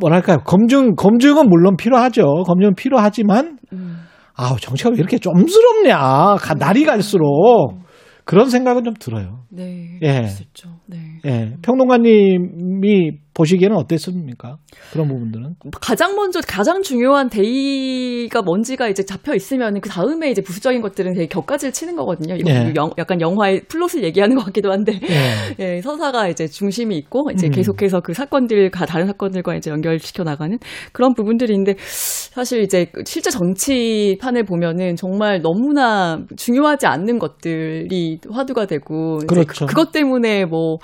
[0.00, 2.22] 뭐랄까요 검증 검증은 물론 필요하죠.
[2.46, 3.98] 검증은 필요하지만 음.
[4.34, 5.96] 아우 정치가 왜 이렇게 좀스럽냐
[6.38, 7.78] 가- 날이 갈수록
[8.24, 9.44] 그런 생각은 좀 들어요.
[9.50, 10.22] 네, 예.
[10.40, 10.70] 있죠.
[10.86, 10.98] 네.
[11.26, 14.56] 예, 평론가님이 보시기에는 어땠습니까?
[14.92, 20.80] 그런 부분들은 가장 먼저 가장 중요한 대의가 뭔지가 이제 잡혀 있으면 그 다음에 이제 부수적인
[20.80, 22.34] 것들은 되게 곁가지를 치는 거거든요.
[22.34, 22.72] 이거 네.
[22.76, 25.56] 영- 약간 영화의 플롯을 얘기하는 것 같기도 한데 예.
[25.76, 27.52] 예, 서사가 이제 중심이 있고 이제 음.
[27.52, 30.58] 계속해서 그 사건들과 다른 사건들과 이제 연결시켜 나가는
[30.92, 39.26] 그런 부분들인데 사실 이제 실제 정치판을 보면은 정말 너무나 중요하지 않는 것들이 화두가 되고 이제
[39.26, 39.66] 그렇죠.
[39.66, 40.78] 그- 그것 때문에 뭐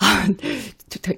[0.00, 0.26] 아,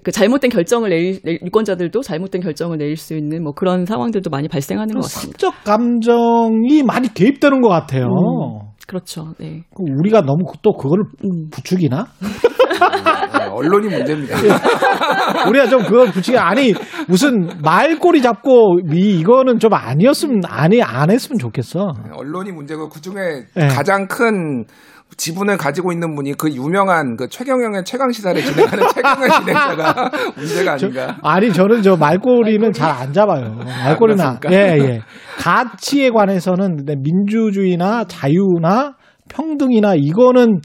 [0.02, 4.48] 그 잘못된 결정을 내릴 내- 유권자들도 잘못된 결정을 내릴 수 있는 뭐 그런 상황들도 많이
[4.48, 5.38] 발생하는 것 같습니다.
[5.38, 8.05] 사적 감정이 많이 개입되는 것 같아요.
[8.07, 8.66] 음.
[8.87, 9.35] 그렇죠.
[9.38, 9.64] 네.
[9.74, 11.50] 그 우리가 너무 또 그거를 음.
[11.50, 12.07] 부추기나?
[13.38, 14.37] 네, 언론이 문제입니다.
[15.48, 16.72] 우리가 좀 그걸 부추기 아니
[17.09, 21.94] 무슨 말꼬리 잡고 이 이거는 좀 아니었으면 아니 안 했으면 좋겠어.
[22.12, 23.66] 언론이 문제고 그 중에 네.
[23.68, 24.64] 가장 큰
[25.16, 31.16] 지분을 가지고 있는 분이 그 유명한 그 최경영의 최강 시사를 진행하는 최경영 진행자가 문제가 아닌가.
[31.22, 33.55] 아니 저는 저 말꼬리는 잘 안 잡아요.
[33.55, 34.22] 말꼬리는?
[34.50, 35.00] 예 예.
[35.38, 38.94] 가치에 관해서는 네, 민주주의나 자유나
[39.29, 40.61] 평등이나 이거는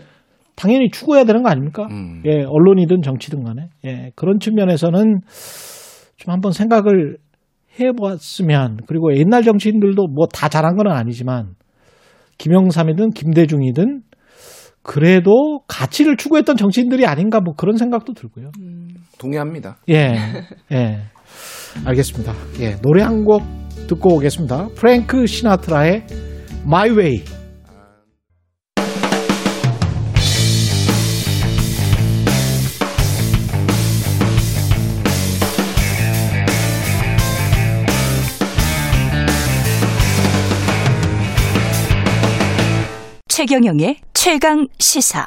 [0.56, 1.88] 당연히 추구해야 되는 거 아닙니까?
[1.90, 2.22] 음.
[2.26, 5.22] 예 언론이든 정치든 간에 예 그런 측면에서는
[6.18, 7.18] 좀 한번 생각을
[7.80, 11.54] 해봤으면 그리고 옛날 정치인들도 뭐 다 잘한 건 아니지만
[12.38, 14.02] 김영삼이든 김대중이든
[14.84, 18.52] 그래도 가치를 추구했던 정치인들이 아닌가 뭐 그런 생각도 들고요.
[19.20, 19.78] 동의합니다.
[19.90, 20.16] 예,
[20.72, 21.02] 예.
[21.86, 22.34] 알겠습니다.
[22.60, 23.44] 예, 노래 한 곡
[23.88, 24.70] 듣고 오겠습니다.
[24.76, 26.06] 프랭크 시나트라의
[26.66, 27.24] My Way.
[43.30, 45.26] 최경영의 최강 시사.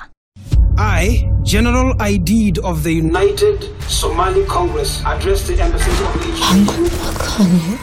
[0.76, 7.76] I, General Aidid of the United Somali Congress, address the embassies of the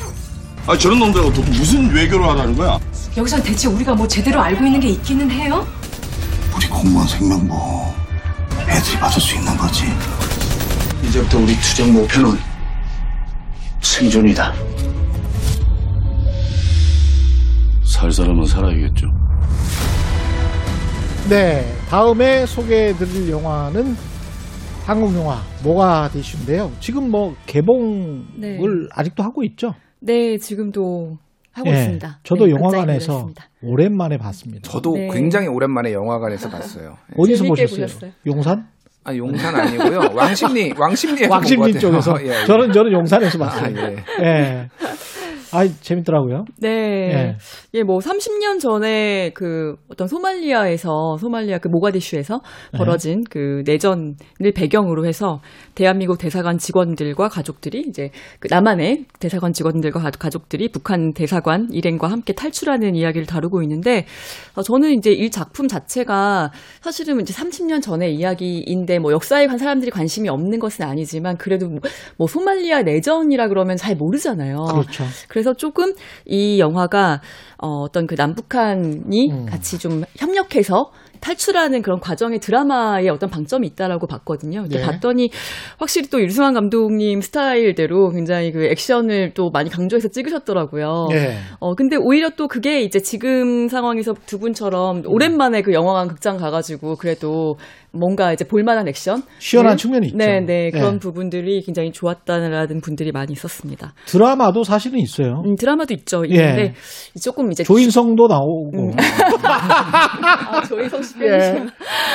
[0.67, 2.79] 아 저런 놈들하고 도대체 무슨 외교를 하라는 거야?
[3.17, 5.67] 여기선 대체 우리가 뭐 제대로 알고 있는 게 있기는 해요?
[6.55, 7.55] 우리 공무원 생명보
[8.69, 9.83] 애들이 받을 수 있는 거지.
[11.03, 12.39] 이제부터 우리 투쟁 목표는
[13.81, 14.53] 생존이다.
[17.83, 19.20] 살 사람은 살아야겠죠.
[21.29, 23.95] 네, 다음에 소개해드릴 영화는
[24.85, 26.71] 한국 영화 모가디슈인데요.
[26.79, 28.59] 지금 뭐 개봉을 네.
[28.91, 29.73] 아직도 하고 있죠.
[29.99, 31.17] 네, 지금도
[31.53, 32.19] 하고 예, 있습니다.
[32.23, 33.29] 저도 네, 영화관에서
[33.61, 34.69] 오랜만에 봤습니다.
[34.69, 35.09] 저도 네.
[35.13, 36.97] 굉장히 오랜만에 영화관에서 봤어요.
[37.17, 37.85] 어디서 보셨어요?
[37.85, 38.11] 보셨어요?
[38.25, 38.67] 용산?
[39.03, 40.11] 아 용산 아니고요.
[40.13, 41.79] 왕십리 왕십리에서 왕십리 같아요.
[41.79, 42.17] 쪽에서.
[42.25, 42.45] 예, 예.
[42.45, 43.75] 저는 저는 용산에서 봤어요.
[43.77, 44.69] 아, 예.
[45.53, 45.57] 예.
[45.57, 46.45] 아, 재밌더라고요.
[46.59, 46.69] 네.
[46.69, 47.37] 예.
[47.73, 52.41] 예, 뭐 30년 전에 그 어떤 소말리아에서 소말리아 그 모가디슈에서
[52.73, 52.77] 네.
[52.77, 54.15] 벌어진 그 내전을
[54.55, 55.39] 배경으로 해서
[55.75, 58.09] 대한민국 대사관 직원들과 가족들이 이제
[58.39, 64.05] 그 남한의 대사관 직원들과 가- 가족들이 북한 대사관 일행과 함께 탈출하는 이야기를 다루고 있는데
[64.55, 69.91] 어, 저는 이제 이 작품 자체가 사실은 이제 30년 전의 이야기인데 뭐 역사에 관 사람들이
[69.91, 71.79] 관심이 없는 것은 아니지만 그래도 뭐,
[72.17, 74.57] 뭐 소말리아 내전이라 그러면 잘 모르잖아요.
[74.71, 75.03] 그렇죠.
[75.41, 75.93] 그래서 조금
[76.25, 77.21] 이 영화가
[77.57, 79.45] 어, 어떤 그 남북한이 음.
[79.47, 84.63] 같이 좀 협력해서 탈출하는 그런 과정의 드라마의 어떤 방점이 있다라고 봤거든요.
[84.63, 84.83] 근데 네.
[84.83, 85.29] 봤더니
[85.77, 91.09] 확실히 또 유승환 감독님 스타일대로 굉장히 그 액션을 또 많이 강조해서 찍으셨더라고요.
[91.11, 91.37] 예.
[91.59, 96.95] 어, 근데 오히려 또 그게 이제 지금 상황에서 두 분처럼 오랜만에 그 영화관 극장 가가지고
[96.95, 97.57] 그래도
[97.93, 99.23] 뭔가 이제 볼만한 액션?
[99.39, 100.17] 시원한 측면이 있죠.
[100.17, 100.71] 네, 네.
[100.71, 100.99] 그런 예.
[100.99, 103.93] 부분들이 굉장히 좋았다는 분들이 많이 있었습니다.
[104.05, 105.41] 드라마도 사실은 있어요.
[105.45, 106.23] 음, 드라마도 있죠.
[106.29, 106.35] 예.
[106.35, 106.73] 있는데
[107.21, 108.91] 조금 이제 조인성도 나오고.
[109.43, 111.65] 아, 조인성 씨 예.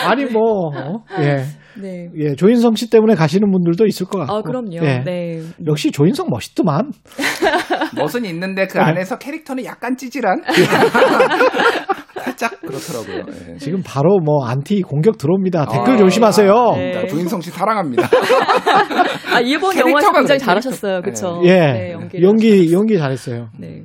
[0.06, 1.04] 아니 뭐 어?
[1.20, 1.44] 예.
[1.80, 2.08] 네.
[2.16, 4.34] 예, 조인성 씨 때문에 가시는 분들도 있을 것 같고.
[4.34, 4.76] 아, 그럼요.
[4.82, 5.02] 예.
[5.04, 5.42] 네.
[5.66, 6.92] 역시 조인성 멋있더만.
[7.96, 8.84] 멋은 있는데 그 네.
[8.84, 10.42] 안에서 캐릭터는 약간 찌질한
[12.24, 13.24] 살짝 그렇더라고요.
[13.52, 13.56] 예.
[13.58, 15.66] 지금 바로 뭐 안티 공격 들어옵니다.
[15.66, 16.52] 댓글 아, 조심하세요.
[16.52, 17.06] 아, 네.
[17.06, 18.08] 조인성 씨 사랑합니다.
[19.32, 21.02] 아, 이번 영화에서 굉장히 잘하셨어요.
[21.02, 21.40] 그쵸?
[21.44, 21.50] 예.
[21.58, 23.48] 네, 연기를 연기 연기 잘했어요.
[23.58, 23.82] 네.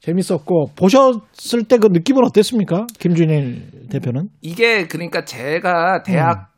[0.00, 2.86] 재밌었고 보셨을 때 그 느낌은 어땠습니까?
[2.98, 4.28] 김준일 대표는?
[4.42, 6.50] 이게 그러니까 제가 대학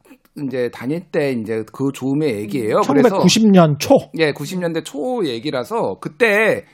[0.44, 2.80] 이제 다닐 때 이제 그 즈음의 얘기예요.
[2.86, 3.94] 그래서 1990년 초.
[4.18, 6.64] 예, 90년대 초 얘기라서 그때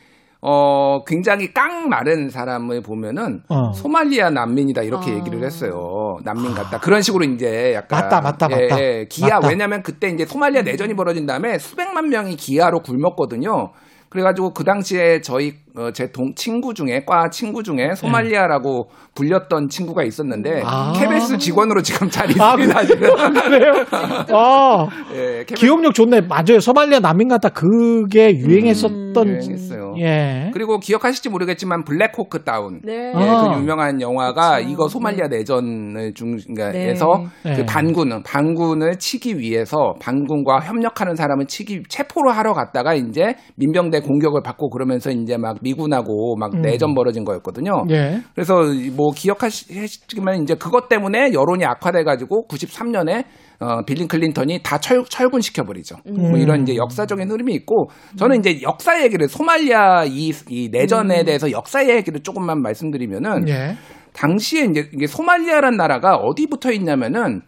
[0.41, 3.73] 어 굉장히 깡 마른 사람을 보면은 어.
[3.73, 5.15] 소말리아 난민이다 이렇게 아.
[5.15, 6.17] 얘기를 했어요.
[6.25, 6.81] 난민 같다.
[6.81, 8.83] 그런 식으로 이제 약간 맞다, 맞다, 예, 맞다.
[8.83, 9.49] 예, 기아 맞다.
[9.49, 13.71] 왜냐면 그때 이제 소말리아 내전이 벌어진 다음에 수백만 명이 기아로 굶었거든요.
[14.09, 20.63] 그래가지고 그 당시에 저희 어, 제동 친구 중에 과 친구 중에 소말리아라고 불렸던 친구가 있었는데
[20.65, 20.93] 아.
[20.95, 22.85] KBS 직원으로 지금 잘 아, 있습니다.
[22.85, 23.01] 지금.
[23.33, 23.73] 그래요?
[24.37, 26.23] 아, 예, KBS 기억력 좋네.
[26.23, 26.61] 맞아요.
[26.61, 27.49] 소말리아 난민 같다.
[27.49, 29.17] 그게 유행했었던.
[29.17, 29.95] 음, 유행했어요.
[29.99, 30.51] 예.
[30.53, 32.81] 그리고 기억하실지 모르겠지만 블랙호크 다운.
[32.85, 33.13] 네.
[33.17, 33.49] 예, 아.
[33.55, 34.69] 그 유명한 영화가 그쵸.
[34.69, 36.43] 이거 소말리아 내전을 중, 네.
[36.55, 37.57] 그러니까 에서 네.
[37.57, 44.43] 그 반군은 반군을 치기 위해서 반군과 협력하는 사람을 치기 체포를 하러 갔다가 이제 민병대 공격을
[44.43, 46.63] 받고 그러면서 이제 막 미군하고 막 음.
[46.63, 47.85] 내전 벌어진 거였거든요.
[47.91, 48.21] 예.
[48.35, 53.25] 그래서 뭐 기억하시지만 이제 그것 때문에 여론이 악화돼 가지고 93년에
[53.61, 55.97] 어, 빌린 클린턴이 다 철, 철군시켜 버리죠.
[56.05, 61.51] 뭐 이런 이제 역사적인 흐름이 있고 저는 이제 역사 얘기를 소말리아 이, 이 내전에 대해서
[61.53, 63.77] 역사 얘기를 조금만 말씀드리면은 예.
[64.15, 67.43] 당시에 이제 이게 소말리아란 나라가 어디 붙어 있냐면은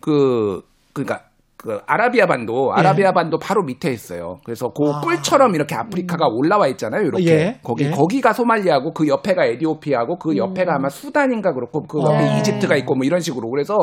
[0.00, 1.24] 그 그러니까
[1.56, 2.80] 그 아라비아 반도, 예.
[2.80, 4.36] 아라비아 반도 바로 밑에 있어요.
[4.44, 7.02] 그래서 그 뿔처럼 이렇게 아프리카가 올라와 있잖아요.
[7.02, 7.58] 이렇게 예.
[7.62, 7.90] 거기 예.
[7.90, 12.36] 거기가 소말리아고 그 옆에가 에디오피아고 그 옆에가 아마 수단인가 그렇고 그 옆에 어.
[12.38, 13.74] 이집트가 있고 뭐 이런 식으로 그래서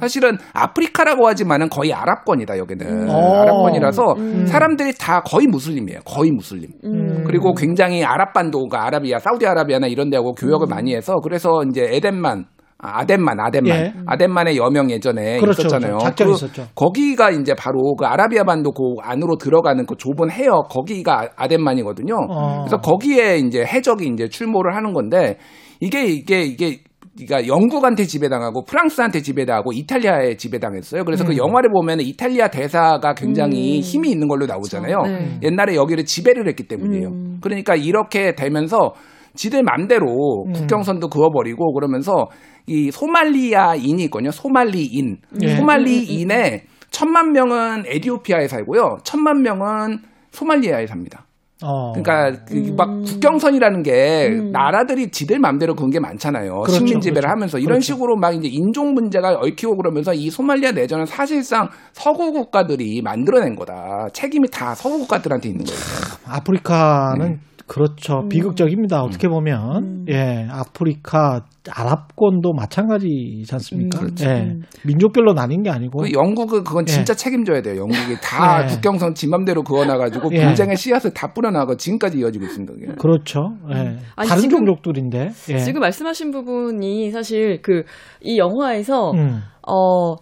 [0.00, 3.42] 사실은 아프리카라고 하지만은 거의 아랍권이다 여기는 어.
[3.42, 4.46] 아랍권이라서 음.
[4.46, 6.00] 사람들이 다 거의 무슬림이에요.
[6.06, 6.70] 거의 무슬림.
[6.84, 7.24] 음.
[7.26, 12.46] 그리고 굉장히 아랍 반도가 아라비아, 사우디아라비아나 이런 데하고 교역을 많이 해서 그래서 이제 에덴만
[12.80, 13.92] 아, 아덴만, 아덴만, 예.
[14.06, 15.98] 아덴만의 여명 예전에 그렇죠, 있었잖아요.
[15.98, 16.24] 그렇죠.
[16.24, 16.66] 그- 있었죠.
[16.76, 22.14] 거기가 이제 바로 그 아라비아 반도 그 안으로 들어가는 그 좁은 해역 거기가 아- 아덴만이거든요.
[22.30, 22.58] 어.
[22.60, 25.38] 그래서 거기에 이제 해적이 이제 출몰을 하는 건데
[25.80, 26.78] 이게 이게 이게
[27.16, 31.02] 그러니까 영국한테 지배당하고 프랑스한테 지배당하고 이탈리아에 지배당했어요.
[31.04, 31.36] 그래서 그 음.
[31.38, 34.96] 영화를 보면 이탈리아 대사가 굉장히 힘이 있는 걸로 나오잖아요.
[35.02, 35.38] 네.
[35.42, 37.10] 옛날에 여기를 지배를 했기 때문이에요.
[37.40, 38.92] 그러니까 이렇게 되면서
[39.34, 40.52] 지들 맘대로 음.
[40.52, 42.28] 국경선도 그어버리고 그러면서
[42.68, 44.30] 이 소말리아인이 있거든요.
[44.30, 45.18] 소말리인.
[45.42, 45.56] 예.
[45.56, 48.98] 소말리인에 천만 명은 에디오피아에 살고요.
[49.04, 49.98] 천만 명은
[50.30, 51.24] 소말리아에 삽니다.
[51.64, 51.92] 어.
[51.92, 56.60] 그러니까 그막 국경선이라는 게 나라들이 지들 맘대로 그런 게 많잖아요.
[56.60, 57.32] 그렇죠, 식민 지배를 그렇죠.
[57.32, 57.94] 하면서 이런 그렇죠.
[57.94, 64.08] 식으로 막 이제 인종 문제가 얽히고 그러면서 이 소말리아 내전은 사실상 서구 국가들이 만들어낸 거다.
[64.12, 65.80] 책임이 다 서구 국가들한테 있는 거예요.
[66.26, 67.40] 아프리카는 음.
[67.68, 68.26] 그렇죠.
[68.28, 69.02] 비극적입니다.
[69.02, 70.06] 어떻게 보면.
[70.08, 73.98] 예, 아프리카, 아랍권도 마찬가지지 않습니까?
[74.00, 74.24] 그렇죠.
[74.26, 74.54] 예,
[74.86, 76.00] 민족별로 나뉜 게 아니고.
[76.00, 77.16] 그 영국은 그건 진짜 예.
[77.16, 77.76] 책임져야 돼요.
[77.82, 78.66] 영국이 다 네.
[78.74, 80.44] 국경선 지 맘대로 그어놔가지고 예.
[80.46, 82.72] 분쟁의 씨앗을 다 뿌려나가고 지금까지 이어지고 있습니다.
[82.72, 82.86] 그게.
[82.98, 83.40] 그렇죠.
[83.70, 83.98] 예.
[84.16, 85.30] 아니, 다른 지금- 종족들인데.
[85.50, 85.58] 예.
[85.58, 87.82] 지금 말씀하신 부분이 사실 그
[88.22, 89.40] 이 영화에서 음.
[89.66, 90.16] 어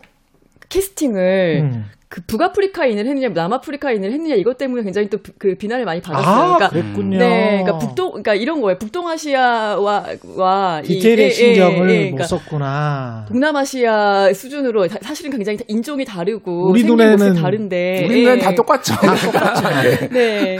[0.69, 1.85] 캐스팅을 음.
[2.09, 6.25] 그 북아프리카인을 했느냐 남아프리카인을 했느냐 이것 때문에 굉장히 또 그 비난을 많이 받았어요.
[6.35, 7.19] 아, 그러니까 그랬군요.
[7.19, 8.79] 네, 그러니까 북동 그러니까 이런 거예요.
[8.79, 10.05] 북동아시아와
[10.37, 13.25] 와 이- 디테일의 예, 예, 신경을 예, 못 그러니까 썼구나.
[13.29, 18.40] 동남아시아 수준으로 다- 사실은 굉장히 인종이 다르고 우리 생긴 눈에는- 모습이 다른데 우리 눈엔 예.
[18.40, 18.95] 다 똑같죠.
[19.01, 20.09] 네.
[20.11, 20.59] 네.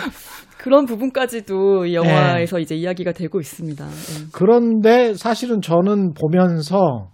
[0.59, 3.85] 그런 부분까지도 이 영화에서 이제 이야기가 되고 있습니다.
[3.85, 4.25] 예.
[4.33, 7.07] 그런데 사실은 저는 보면서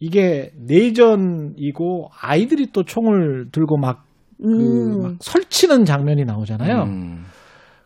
[0.00, 4.04] 이게 내전이고 아이들이 또 총을 들고 막,
[4.40, 5.02] 그, 음.
[5.02, 6.82] 막 설치는 장면이 나오잖아요.
[6.84, 7.24] 음.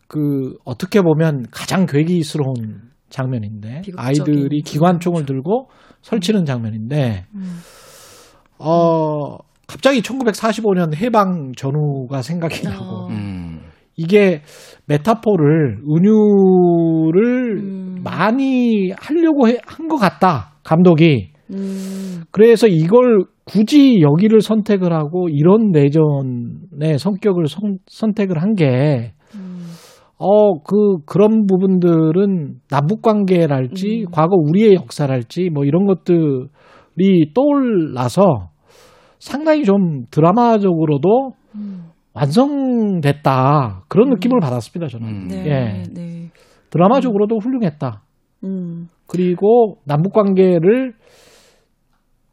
[0.07, 5.69] 그 어떻게 보면 가장 괴기스러운 장면인데 비극적인 아이들이 기관총을 들고
[6.01, 7.59] 설치는 장면인데 음.
[8.59, 13.07] 어 갑자기 1945년 해방 전후가 생각이 나고 어.
[13.09, 13.61] 음.
[13.95, 14.41] 이게
[14.85, 18.01] 메타포를 은유를 음.
[18.03, 22.23] 많이 하려고 한 것 같다 감독이 음.
[22.31, 29.53] 그래서 이걸 굳이 여기를 선택을 하고 이런 내전의 성격을 선, 선택을 한 게 음.
[30.17, 34.11] 어, 그, 그런 부분들은 남북 관계랄지, 음.
[34.11, 38.49] 과거 우리의 역사랄지, 뭐 이런 것들이 떠올라서
[39.19, 41.85] 상당히 좀 드라마적으로도 음.
[42.13, 43.83] 완성됐다.
[43.89, 45.07] 그런 느낌을 받았습니다, 저는.
[45.07, 45.27] 음.
[45.27, 45.45] 네.
[45.45, 45.83] 예.
[45.93, 46.29] 네.
[46.69, 48.03] 드라마적으로도 훌륭했다.
[48.45, 48.87] 음.
[49.07, 50.93] 그리고 남북 관계를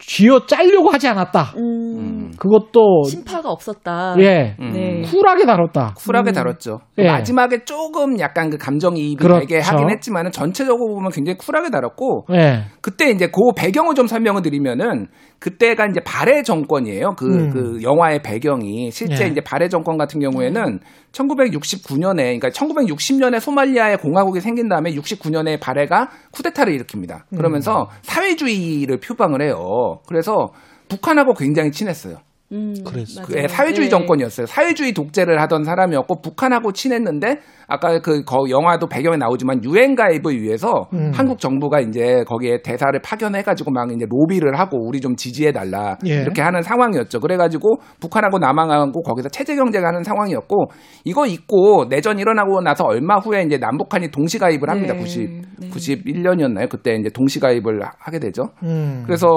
[0.01, 1.55] 쥐어 짜려고 하지 않았다.
[1.59, 2.33] 음.
[2.39, 4.17] 그것도, 심파가 없었다.
[4.19, 4.73] 예, 음.
[4.73, 5.03] 네.
[5.03, 5.95] 쿨하게 다뤘다.
[5.97, 6.33] 쿨하게 음.
[6.33, 6.81] 다뤘죠.
[6.99, 7.07] 예.
[7.07, 9.41] 마지막에 조금 약간 그 감정이입이 그렇죠.
[9.41, 12.65] 되게 하긴 했지만은 전체적으로 보면 굉장히 쿨하게 다뤘고 예.
[12.81, 15.09] 그때 이제 그 배경을 좀 설명을 드리면은
[15.41, 17.15] 그때가 이제 발해 정권이에요.
[17.17, 17.51] 그, 음.
[17.51, 19.29] 그 영화의 배경이 실제 예.
[19.29, 20.81] 이제 발해 정권 같은 경우에는
[21.13, 27.23] 1969년에 그러니까 1960년에 소말리아의 공화국이 생긴 다음에 69년에 발해가 쿠데타를 일으킵니다.
[27.33, 27.37] 음.
[27.39, 30.01] 그러면서 사회주의를 표방을 해요.
[30.07, 30.53] 그래서
[30.89, 32.19] 북한하고 굉장히 친했어요.
[32.53, 33.25] 음, 그랬어요.
[33.27, 33.35] 그.
[33.39, 33.91] 예, 사회주의 네.
[33.91, 34.47] 정권이었어요.
[34.47, 40.89] 사회주의 독재를 하던 사람이었고 북한하고 친했는데 아까 그 거- 영화도 배경에 나오지만 유엔 가입을 위해서
[40.93, 41.13] 음.
[41.15, 45.97] 한국 정부가 이제 거기에 대사를 파견해 가지고 막 이제 로비를 하고 우리 좀 지지해 달라
[46.07, 46.23] 예.
[46.23, 47.21] 이렇게 하는 상황이었죠.
[47.21, 50.71] 그래 가지고 북한하고 남한하고 거기서 체제 경쟁하는 상황이었고
[51.05, 54.95] 이거 있고 내전 일어나고 나서 얼마 후에 이제 남북한이 동시 가입을 합니다.
[54.95, 54.99] 네.
[54.99, 55.69] 90 네.
[55.71, 56.69] 91년이었나요?
[56.69, 58.45] 그때 이제 동시 가입을 하- 하게 되죠.
[58.65, 59.03] 음.
[59.07, 59.29] 그래서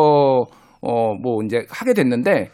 [0.86, 2.50] 어 뭐 이제 하게 됐는데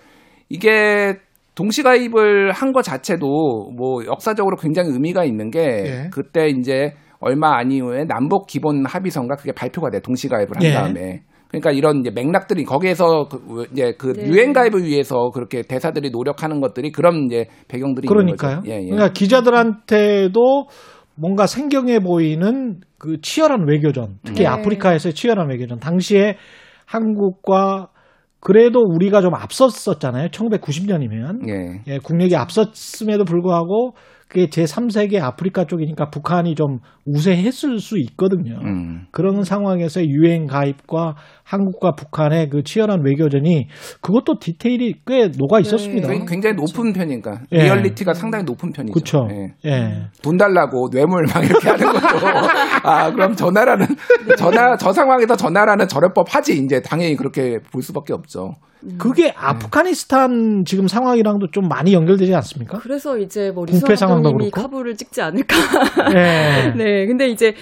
[0.49, 1.17] 이게
[1.55, 6.09] 동시 가입을 한 것 자체도 뭐 역사적으로 굉장히 의미가 있는 게 예.
[6.11, 10.71] 그때 이제 얼마 안 이후에 남북 기본 합의서인가 그게 발표가 돼 동시 가입을 한 예.
[10.73, 14.27] 다음에 그러니까 이런 이제 맥락들이 거기에서 그 이제 그 네.
[14.27, 18.57] 유엔 가입을 위해서 그렇게 대사들이 노력하는 것들이 그런 이제 배경들이 그러니까요.
[18.57, 18.71] 있는 거죠.
[18.71, 18.85] 예, 예.
[18.85, 20.67] 그러니까 기자들한테도
[21.15, 24.47] 뭔가 생경해 보이는 그 치열한 외교전, 특히 네.
[24.47, 25.79] 아프리카에서의 치열한 외교전.
[25.79, 26.37] 당시에
[26.85, 27.89] 한국과
[28.41, 30.29] 그래도 우리가 좀 앞섰었잖아요.
[30.29, 31.49] 1990년이면.
[31.49, 31.81] 예.
[31.87, 33.93] 예, 국력이 앞섰음에도 불구하고
[34.29, 38.59] 그게 제3세계 아프리카 쪽이니까 북한이 좀 우세했을 수 있거든요.
[38.63, 39.07] 음.
[39.11, 43.67] 그런 상황에서 유엔 가입과 한국과 북한의 그 치열한 외교전이
[44.01, 46.09] 그것도 디테일이 꽤 녹아 있었습니다.
[46.09, 46.19] 네.
[46.27, 47.63] 굉장히 높은 편이니까 예.
[47.63, 48.93] 리얼리티가 상당히 높은 편이죠.
[48.93, 49.27] 그렇죠.
[49.31, 49.67] 예.
[49.67, 50.03] 예.
[50.21, 52.27] 돈 달라고 뇌물 막 이렇게 하는 것도
[52.87, 53.87] 아 그럼 저 나라는
[54.37, 58.53] 저 상황에서 저 나라는 저럴법 하지 이제 당연히 그렇게 볼 수밖에 없죠.
[58.97, 62.77] 그게 아프가니스탄 지금 상황이랑도 좀 많이 연결되지 않습니까?
[62.79, 64.51] 그래서 이제 뭐 부패 상황도 그렇고?
[64.51, 65.55] 카불을 찍지 않을까.
[66.13, 66.73] 네.
[66.77, 67.05] 네.
[67.05, 67.53] 근데 이제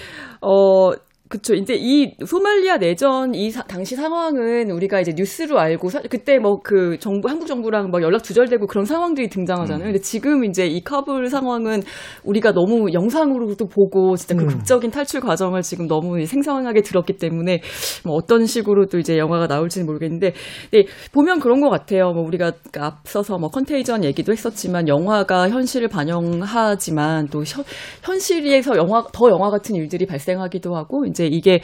[0.41, 0.91] 어
[1.29, 1.55] 그쵸.
[1.55, 6.59] 이제 이 소말리아 내전 이 사- 당시 상황은 우리가 이제 뉴스로 알고 사- 그때 뭐
[6.63, 9.85] 그 정부 한국 정부랑 막 연락 두절되고 그런 상황들이 등장하잖아요.
[9.85, 11.81] 근데 지금 이제 이 카불 상황은
[12.23, 14.47] 우리가 너무 영상으로도 보고 진짜 그 음.
[14.47, 17.61] 극적인 탈출 과정을 지금 너무 생생하게 들었기 때문에
[18.05, 20.33] 뭐 어떤 식으로 또 이제 영화가 나올지는 모르겠는데
[20.71, 22.11] 네, 보면 그런 것 같아요.
[22.13, 27.63] 뭐 우리가 앞서서 뭐 컨테이전 얘기도 했었지만 영화가 현실을 반영하지만 또 현,
[28.03, 31.61] 현실에서 영화 더 영화 같은 일들이 발생하기도 하고 이제 이게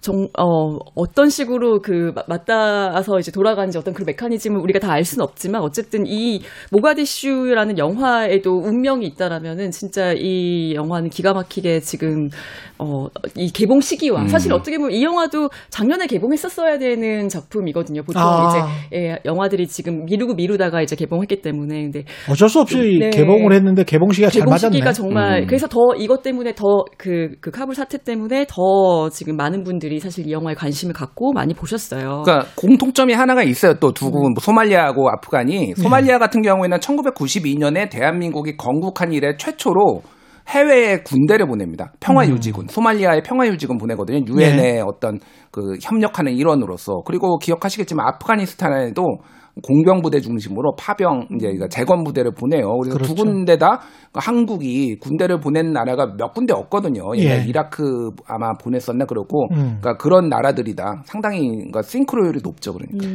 [0.00, 5.04] 정, 어, 어떤 식으로 그 마- 맞닿아서 이제 돌아가는지 어떤 그 메커니즘을 우리가 다 알
[5.04, 12.30] 수는 없지만 어쨌든 이 모가디슈라는 영화에도 운명이 있다라면은 진짜 이 영화는 기가 막히게 지금
[12.80, 14.28] 어, 이 개봉 시기와 음.
[14.28, 18.02] 사실 어떻게 보면 이 영화도 작년에 개봉했었어야 되는 작품이거든요.
[18.02, 18.48] 보통 아.
[18.48, 23.10] 이제 예, 영화들이 지금 미루고 미루다가 이제 개봉했기 때문에 근데 어쩔 수 없이 네.
[23.10, 24.72] 개봉을 했는데 개봉 시기가 잘 개봉 맞았네.
[24.72, 25.46] 시기가 정말 음.
[25.46, 30.54] 그래서 더 이것 때문에 더그그 카불 사태 때문에 더 지금 많은 분들이 사실 이 영화에
[30.54, 32.22] 관심을 갖고 많이 보셨어요.
[32.24, 33.74] 그러니까 공통점이 하나가 있어요.
[33.74, 40.02] 또 두군 소말리아하고 아프간이 소말리아 같은 경우에는 1992년에 대한민국이 건국한 이래 최초로
[40.50, 41.92] 해외에 군대를 보냅니다.
[42.00, 42.66] 평화유지군.
[42.68, 44.24] 소말리아의 평화유지군 보내거든요.
[44.26, 45.20] 유엔의 어떤
[45.50, 47.02] 그 협력하는 일원으로서.
[47.06, 49.04] 그리고 기억하시겠지만 아프가니스탄에도
[49.62, 52.78] 공병부대 중심으로 파병 이제 그러니까 재건 부대를 보내요.
[52.82, 53.24] 그래서 두 그렇죠.
[53.24, 53.80] 군데 다
[54.14, 57.02] 한국이 군대를 보낸 나라가 몇 군데 없거든요.
[57.16, 57.44] 예.
[57.46, 59.78] 이라크 아마 보냈었나 그러고 음.
[59.80, 61.02] 그러니까 그런 나라들이다.
[61.04, 62.72] 상당히 그러니까 싱크로율이 높죠.
[62.72, 63.06] 그러니까.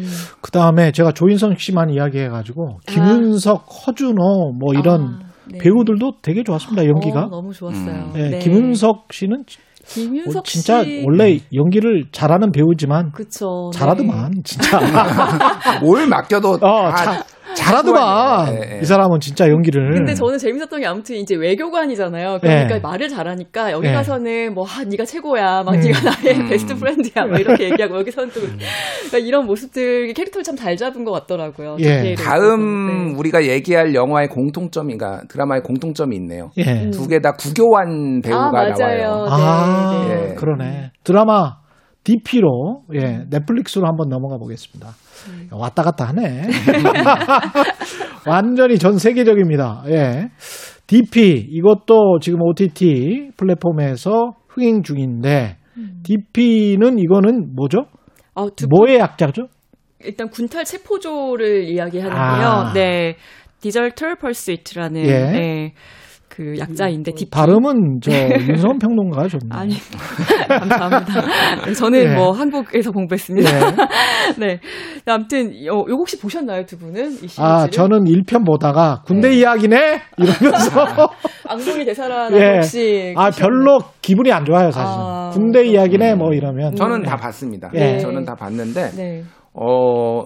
[0.41, 5.19] 그 다음에 제가 조인성 씨만 이야기해가지고 김윤석, 허준호 뭐 이런
[5.59, 7.25] 배우들도 되게 좋았습니다 연기가.
[7.25, 8.11] 어, 너무 좋았어요.
[8.15, 8.39] 예, 네.
[8.39, 9.43] 김윤석 씨는
[9.87, 11.03] 김윤석 어, 진짜 씨.
[11.05, 13.69] 원래 연기를 잘하는 배우지만 그쵸.
[13.73, 14.41] 잘하더만 네.
[14.43, 14.79] 진짜.
[15.81, 17.23] 뭘 맡겨도 어, 자,
[17.55, 18.79] 잘하더만 예, 예.
[18.81, 19.91] 이 사람은 진짜 연기를.
[19.93, 22.39] 근데 저는 재밌었던 게 아무튼 이제 외교관이잖아요.
[22.41, 22.79] 그러니까 예.
[22.79, 23.93] 말을 잘하니까 여기 예.
[23.93, 25.79] 가서는 뭐 아, 네가 최고야, 막 음.
[25.79, 26.49] 네가 나의 음.
[26.49, 31.11] 베스트 프렌드야, 막 이렇게 얘기하고 여기서는 또 그러니까 이런 모습들 캐릭터를 참 잘 잡은 것
[31.11, 31.75] 같더라고요.
[31.81, 32.15] 예.
[32.15, 36.49] 다음 우리가 얘기할 영화의 공통점인가 드라마의 공통점이 있네요.
[36.57, 36.89] 예.
[36.91, 38.75] 두개 다 구교환 배우가 아, 맞아요.
[38.77, 39.27] 나와요.
[39.29, 40.35] 아, 네, 네.
[40.35, 40.91] 그러네.
[41.03, 41.57] 드라마
[42.05, 44.91] DP로 예, 넷플릭스로 한번 넘어가 보겠습니다.
[45.51, 46.43] 왔다 갔다 하네.
[48.27, 49.83] 완전히 전 세계적입니다.
[49.89, 50.29] 예.
[50.87, 55.57] DP 이것도 지금 OTT 플랫폼에서 흥행 중인데
[56.03, 57.87] DP는 이거는 뭐죠?
[58.35, 59.47] 아, 두 뭐의 약자죠?
[60.03, 62.47] 일단 군탈 체포조를 이야기하는데요.
[62.47, 62.73] 아.
[62.73, 63.15] 네.
[63.61, 65.11] 디절터 펄스이트라는 예.
[65.11, 65.73] 네.
[66.35, 67.29] 그 약자인데 DP.
[67.31, 69.43] 발음은 저 윤성원 평론가가 좋네.
[69.51, 69.75] 아니
[70.49, 71.73] 감사합니다.
[71.73, 72.15] 저는 예.
[72.15, 73.49] 뭐 한국에서 공부했습니다.
[73.49, 73.61] 예.
[74.37, 74.59] 네.
[75.05, 77.45] 아무튼 요, 요 혹시 보셨나요 두 분은 이 시리즈를?
[77.47, 80.01] 아, 저는 1편 보다가 군대 이야기네?
[80.17, 81.09] 이러면서.
[81.47, 82.55] 앙송이 대사라 예.
[82.55, 84.93] 혹시 아, 별로 기분이 안 좋아요, 사실.
[84.99, 86.75] 아, 군대 이야기네, 뭐 이러면.
[86.75, 87.07] 저는 네.
[87.07, 87.71] 다 봤습니다.
[87.75, 87.97] 예.
[87.99, 89.23] 저는 다 봤는데 네.
[89.53, 90.25] 어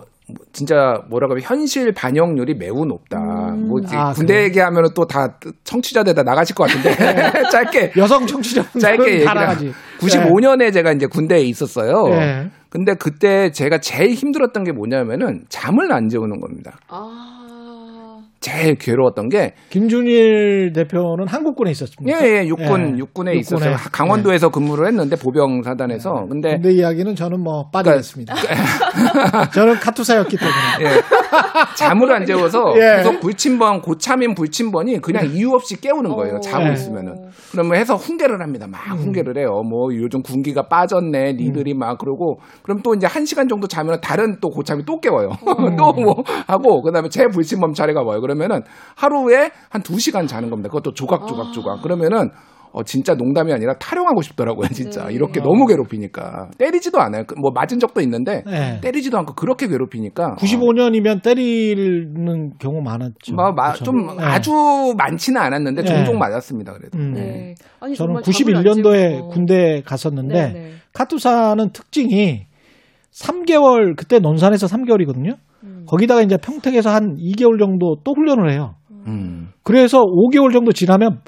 [0.54, 3.18] 진짜 뭐라고 하면 현실 반영률이 매우 높다.
[3.20, 4.44] 뭐 이제 아, 군대?
[4.44, 6.96] 얘기하면 또 다 청취자들 다 나가실 것 같은데
[7.52, 9.74] 짧게 여성 청취자분들은 짧게 나가지.
[10.00, 12.10] 95년에 제가 이제 군대에 있었어요.
[12.12, 12.50] 예.
[12.70, 16.78] 근데 그때 제가 제일 힘들었던 게 뭐냐면은 잠을 안 재우는 겁니다.
[18.42, 22.18] 제일 괴로웠던 게 김준일 대표는 한국군에 있었습니다.
[22.26, 23.76] 예, 예, 육군, 육군에 있었어요.
[23.92, 26.26] 강원도에서 근무를 했는데 보병 사단에서.
[26.30, 28.34] 근데 군대 이야기는 저는 뭐 빠지겠습니다.
[29.54, 30.56] 저는 카투사였기 때문에.
[30.96, 31.02] 예.
[31.76, 32.98] 잠을 안 재워서 예.
[32.98, 36.40] 계속 불침번, 고참인 불침번이 그냥 이유 없이 깨우는 거예요.
[36.40, 36.74] 자고 예.
[36.74, 37.30] 있으면은.
[37.52, 38.68] 그러면 해서 훈계를 합니다.
[38.68, 39.64] 막 훈계를 해요.
[39.70, 41.34] 뭐 요즘 군기가 빠졌네.
[41.34, 45.32] 니들이 막 그러고 그럼 또 이제 한 시간 정도 자면 다른 또 고참이 또 깨워요.
[45.78, 48.22] 또 뭐 하고 그다음에 제 불침범 차례가 와요.
[48.30, 48.62] 그러면은
[48.96, 50.70] 하루에 한 두 시간 자는 겁니다.
[50.70, 51.82] 그것도 조각조각 조각.
[51.82, 52.30] 그러면은
[52.72, 55.10] 어, 진짜 농담이 아니라 타령하고 싶더라고요, 진짜.
[55.10, 56.52] 이렇게 너무 괴롭히니까.
[56.60, 57.24] 때리지도 않아요.
[57.26, 58.80] 그, 뭐, 맞은 적도 있는데, 네.
[58.80, 60.36] 때리지도 않고 그렇게 괴롭히니까.
[60.38, 63.34] 95년이면 때리는 경우 많았죠.
[63.34, 63.86] 뭐, 마- 그렇죠.
[63.86, 64.24] 좀 네.
[64.24, 64.52] 아주
[64.96, 65.88] 많지는 않았는데, 네.
[65.88, 67.00] 종종 맞았습니다, 그래도.
[67.00, 67.14] 음.
[67.14, 67.56] 네.
[67.80, 69.30] 아니, 저는 정말 잠을 안 91년도에 재우고.
[69.30, 70.72] 군대 갔었는데 네, 네.
[70.94, 72.46] 카투사는 특징이
[73.12, 75.38] 3개월 그때 논산에서 3개월이거든요.
[75.90, 75.92] 음.
[75.92, 78.76] 거기다가 이제 평택에서 한 2개월 정도 또 훈련을 해요.
[79.08, 79.50] 음.
[79.64, 81.20] 그래서 5개월 정도 지나면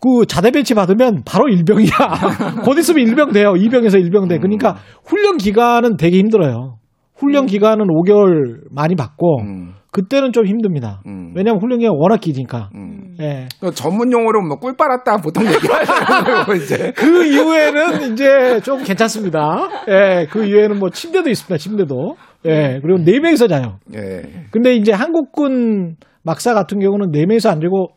[0.00, 1.88] 그 자대 배치 받으면 바로 일병이야.
[2.64, 3.52] 곧 있으면 일병 돼요.
[3.54, 4.38] 2병에서 일병 돼.
[4.38, 6.76] 그러니까 훈련 기간은 되게 힘들어요.
[7.16, 9.42] 훈련 기간은 5개월 많이 받고
[9.90, 11.00] 그때는 좀 힘듭니다.
[11.34, 12.70] 왜냐하면 훈련 기간 워낙 기니까.
[13.20, 13.48] 예.
[13.60, 16.54] 그 전문 용어로 뭐 꿀 빨았다 보통 얘기하잖아요.
[16.54, 19.68] 이제 그 이후에는 이제 좀 괜찮습니다.
[19.88, 21.56] 예, 그 이후에는 뭐 침대도 있습니다.
[21.58, 22.14] 침대도.
[22.46, 23.78] 예, 그리고 네 명이서 자요.
[23.94, 24.22] 예.
[24.50, 27.88] 근데 이제 한국군 막사 같은 경우는 네 명이서 안 되고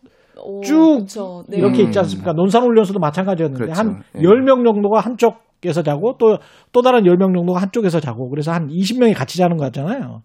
[0.64, 1.44] 쭉 그쵸.
[1.48, 1.58] 네.
[1.58, 1.86] 이렇게 음.
[1.88, 2.34] 있지 않습니까?
[2.34, 3.80] 논산훈련소도 마찬가지였는데 그렇죠.
[3.80, 4.20] 한 예.
[4.20, 6.38] 10명 정도가 한쪽에서 자고 또,
[6.72, 10.22] 또 다른 10명 정도가 한쪽에서 자고 그래서 한 20명이 같이 자는 거 같잖아요.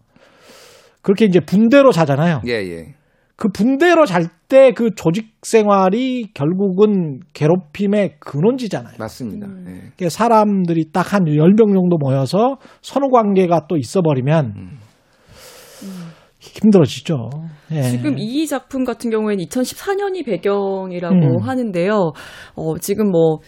[1.02, 2.40] 그렇게 이제 분대로 자잖아요.
[2.46, 2.94] 예, 예.
[3.36, 8.94] 그 분대로 잘 때 그 조직 생활이 결국은 괴롭힘의 근원지잖아요.
[8.98, 9.46] 맞습니다.
[9.48, 9.64] 음.
[9.66, 9.72] 예.
[9.96, 14.78] 그러니까 사람들이 딱한 10명 정도 모여서 선후 관계가 또 있어 버리면
[16.38, 17.30] 힘들어지죠.
[17.72, 17.82] 예.
[17.82, 21.38] 지금 이 작품 같은 경우에는 2014년이 배경이라고 음.
[21.42, 22.12] 하는데요.
[22.54, 23.38] 어, 지금 뭐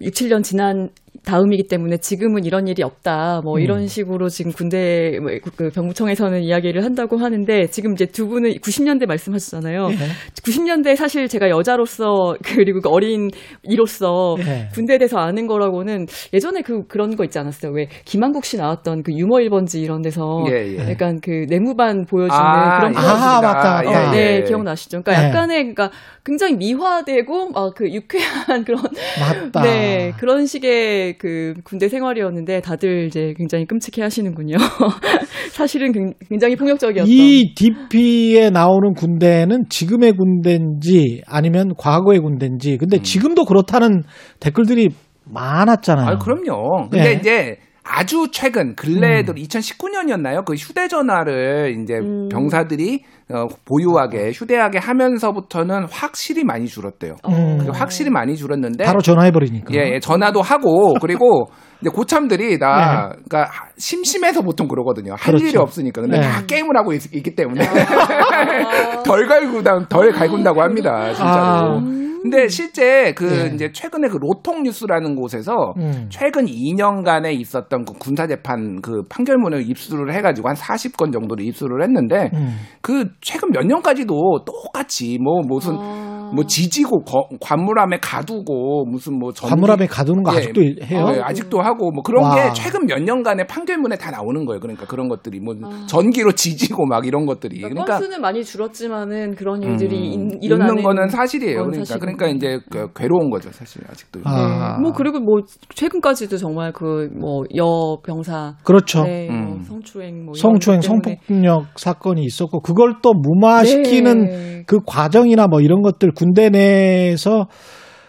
[0.00, 0.90] 6, 7년 지난
[1.24, 3.42] 다음이기 때문에 지금은 이런 일이 없다.
[3.44, 3.60] 뭐 음.
[3.60, 9.88] 이런 식으로 지금 군대 뭐그 병무청에서는 이야기를 한다고 하는데 지금 이제 두 분은 90년대 말씀하셨잖아요.
[9.90, 9.96] 예.
[10.42, 13.30] 90년대 사실 제가 여자로서 그리고 그 어린
[13.62, 14.68] 이로서 예.
[14.72, 17.72] 군대에 대해서 아는 거라고는 예전에 그 그런 거 있지 않았어요?
[17.72, 20.90] 왜 김한국 씨 나왔던 그 유머 1번지 이런 데서 예, 예.
[20.90, 23.82] 약간 그 내무반 보여주는 아, 그런 아, 맞다.
[23.82, 24.42] 네, 예, 예.
[24.42, 25.02] 기억나시죠?
[25.02, 25.28] 그러니까 네.
[25.28, 25.90] 약간의 그러니까
[26.24, 28.82] 굉장히 미화되고 막 그 유쾌한 그런
[29.20, 29.62] 맞다.
[29.62, 34.56] 네 그런 식의 그 군대 생활이었는데 다들 이제 굉장히 끔찍해 하시는군요.
[35.52, 37.06] 사실은 굉- 굉장히 폭력적이었던.
[37.08, 44.02] 이 DP에 나오는 군대는 지금의 군대인지 아니면 과거의 군대인지 근데 지금도 그렇다는
[44.40, 44.88] 댓글들이
[45.26, 46.06] 많았잖아요.
[46.06, 46.88] 아, 그럼요.
[46.90, 47.12] 근데 예.
[47.14, 47.56] 이제
[47.86, 49.36] 아주 최근 근래에도 음.
[49.36, 50.44] 2019년이었나요?
[50.44, 52.28] 그 휴대전화를 이제 음.
[52.30, 57.16] 병사들이 어, 보유하게 휴대하게 하면서부터는 확실히 많이 줄었대요.
[57.28, 57.58] 음.
[57.58, 59.74] 그게 확실히 많이 줄었는데 바로 전화해 버리니까.
[59.74, 63.22] 예, 예, 전화도 하고 그리고 이제 고참들이 다 네.
[63.28, 65.12] 그러니까 심심해서 보통 그러거든요.
[65.12, 65.46] 할 그렇죠.
[65.46, 66.00] 일이 없으니까.
[66.00, 66.26] 근데 네.
[66.26, 67.60] 다 게임을 하고 있, 기 때문에
[69.04, 71.12] 덜 갈구다 덜 갈군다고 합니다.
[71.12, 71.80] 진짜로.
[71.80, 72.13] 아.
[72.24, 73.50] 근데 실제 그 네.
[73.54, 76.06] 이제 최근에 그 로통 뉴스라는 곳에서 음.
[76.08, 82.30] 최근 2년간에 있었던 그 군사 재판 그 판결문을 입수를 해가지고 한 40건 정도를 입수를 했는데
[82.32, 82.56] 음.
[82.80, 84.14] 그 최근 몇 년까지도
[84.46, 86.14] 똑같이 뭐 무슨 아.
[86.34, 91.06] 뭐 지지고 거- 관물함에 가두고 무슨 뭐 전기- 관물함에 가두는 거 예, 아직도 해요?
[91.10, 92.34] 네, 아직도 하고 뭐 그런 와.
[92.34, 94.58] 게 최근 몇 년간의 판결문에 다 나오는 거예요.
[94.60, 95.54] 그러니까 그런 것들이 뭐
[95.86, 97.68] 전기로 지지고 막 이런 것들이 아.
[97.68, 101.58] 그러니까 그러니까 건수는 많이 줄었지만는 그런 음, 일들이 인- 일어나는 있는 거는 사실이에요.
[101.58, 104.20] 건 그러니까 사실인 그러니까 이제 그 괴로운 거죠, 사실 아직도.
[104.24, 104.78] 아.
[104.80, 105.40] 뭐 그리고 뭐
[105.74, 109.04] 최근까지도 정말 그 뭐 여병사 그렇죠.
[109.04, 109.62] 네, 뭐 음.
[109.62, 114.62] 성추행 뭐 성추행, 성폭력 사건이 있었고 그걸 또 무마시키는 네.
[114.66, 117.46] 그 과정이나 뭐 이런 것들 군대 내에서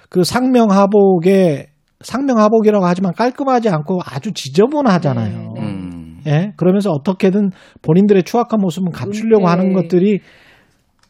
[0.10, 1.68] 그 상명하복에
[2.02, 5.54] 상명하복이라고 하지만 깔끔하지 않고 아주 지저분하잖아요.
[5.56, 6.22] 네, 음.
[6.28, 7.52] 예, 그러면서 어떻게든
[7.82, 9.50] 본인들의 추악한 모습은 감추려고 네.
[9.50, 10.20] 하는 것들이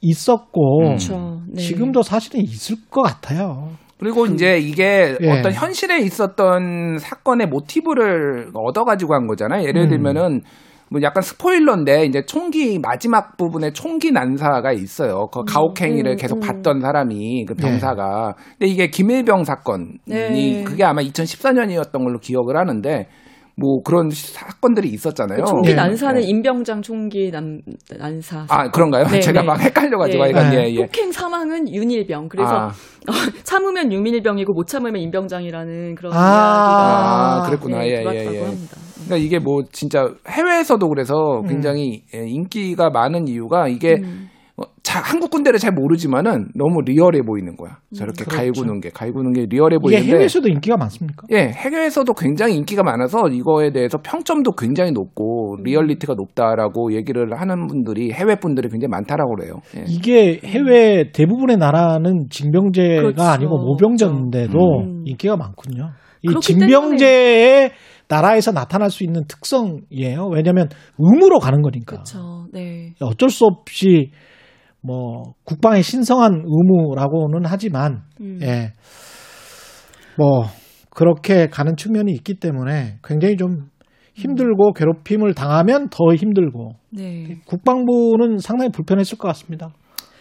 [0.05, 1.41] 있었고 그렇죠.
[1.47, 1.61] 네.
[1.61, 3.69] 지금도 사실은 있을 것 같아요.
[3.97, 5.31] 그리고 이제 이게 예.
[5.31, 9.65] 어떤 현실에 있었던 사건의 모티브를 얻어가지고 한 거잖아요.
[9.67, 9.89] 예를 음.
[9.89, 10.41] 들면은
[10.89, 15.27] 뭐 약간 스포일러인데 이제 총기 마지막 부분에 총기 난사가 있어요.
[15.31, 16.39] 그 가혹행위를 음, 계속 음.
[16.41, 18.35] 봤던 사람이 그 병사가.
[18.59, 20.63] 근데 이게 김일병 사건이 네.
[20.63, 23.07] 그게 아마 2014년이었던 걸로 기억을 하는데
[23.57, 25.43] 뭐 그런 사건들이 있었잖아요.
[25.43, 25.75] 그 총기 예.
[25.75, 26.27] 난사는 네.
[26.27, 27.61] 임병장 총기 난,
[27.97, 28.45] 난사.
[28.49, 29.05] 아 그런가요?
[29.05, 29.47] 네, 제가 네.
[29.47, 30.31] 막 헷갈려가지고 네.
[30.33, 30.57] 네.
[30.57, 30.81] 예, 예.
[30.81, 32.27] 폭행 사망은 윤일병.
[32.27, 32.71] 그래서 아.
[33.43, 36.17] 참으면 윤일병이고 못 참으면 임병장이라는 그런 아.
[36.17, 37.79] 아, 이야기가 그랬구나.
[37.79, 38.43] 네, 예, 예, 예.
[38.43, 38.77] 합니다.
[39.05, 41.47] 그러니까 이게 뭐 진짜 해외에서도 그래서 음.
[41.47, 44.29] 굉장히 예, 인기가 많은 이유가 이게 음.
[44.57, 47.77] 어, 자, 한국 군대를 잘 모르지만은 너무 리얼해 보이는 거야.
[47.93, 48.37] 저렇게 그렇죠.
[48.37, 51.27] 갈구는 게 갈구는 게 리얼해 보이는데 해외에서도 인기가 많습니까?
[51.31, 58.13] 예, 해외에서도 굉장히 인기가 많아서 이거에 대해서 평점도 굉장히 높고 리얼리티가 높다라고 얘기를 하는 분들이
[58.13, 59.55] 해외 분들이 굉장히 많다라고 그래요.
[59.77, 59.83] 예.
[59.89, 63.23] 이게 해외 대부분의 나라는 징병제가 그렇죠.
[63.23, 65.03] 아니고 모병제인데도 음.
[65.05, 65.91] 인기가 많군요.
[66.21, 67.71] 이 징병제의
[68.07, 70.29] 나라에서 나타날 수 있는 특성이에요.
[70.33, 71.97] 왜냐하면 의무로 가는 거니까.
[71.97, 72.45] 그렇죠.
[72.53, 72.93] 네.
[73.01, 74.11] 어쩔 수 없이
[74.85, 78.39] 뭐 국방의 신성한 의무라고는 하지만 음.
[78.41, 78.73] 예.
[80.17, 80.45] 뭐
[80.91, 83.69] 그렇게 가는 측면이 있기 때문에 굉장히 좀
[84.13, 87.37] 힘들고 괴롭힘을 당하면 더 힘들고 네.
[87.45, 89.73] 국방부는 상당히 불편했을 것 같습니다.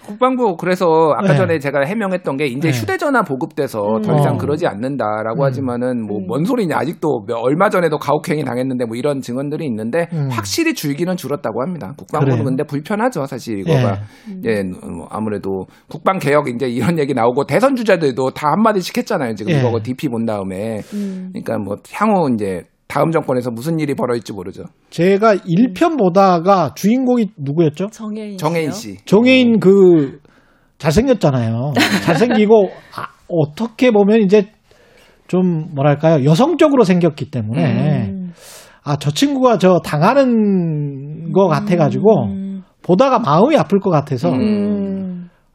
[0.07, 1.37] 국방부 그래서 아까 네.
[1.37, 2.79] 전에 제가 해명했던 게 이제 네.
[2.79, 4.03] 휴대전화 보급돼서 음.
[4.03, 4.39] 더 이상 어.
[4.39, 5.47] 그러지 않는다라고 음.
[5.47, 10.29] 하지만은 뭐뭔 소리냐 아직도 몇- 얼마 전에도 가혹행위 당했는데 뭐 이런 증언들이 있는데 음.
[10.31, 11.95] 확실히 줄기는 줄었다고 합니다.
[11.97, 12.45] 국방부는 그래요.
[12.45, 13.99] 근데 불편하죠 사실 이거가
[14.45, 14.51] 예.
[14.51, 19.53] 예, 뭐 아무래도 국방 개혁 이제 이런 얘기 나오고 대선 주자들도 다 한마디씩 했잖아요 지금
[19.53, 19.59] 예.
[19.61, 20.81] 이거 DP 본 다음에
[21.33, 24.65] 그러니까 뭐 향후 이제 다음 정권에서 무슨 일이 벌어질지 모르죠.
[24.91, 27.89] 제가 1편 보다가 주인공이 누구였죠?
[27.89, 28.99] 정혜인 정혜인 씨.
[29.05, 30.21] 정혜인 그
[30.79, 31.73] 잘생겼잖아요.
[32.05, 34.51] 잘생기고 아, 어떻게 보면 이제
[35.27, 38.13] 좀 뭐랄까요 여성적으로 생겼기 때문에
[38.83, 42.29] 아저 친구가 저 당하는 거 같아가지고
[42.83, 44.31] 보다가 마음이 아플 것 같아서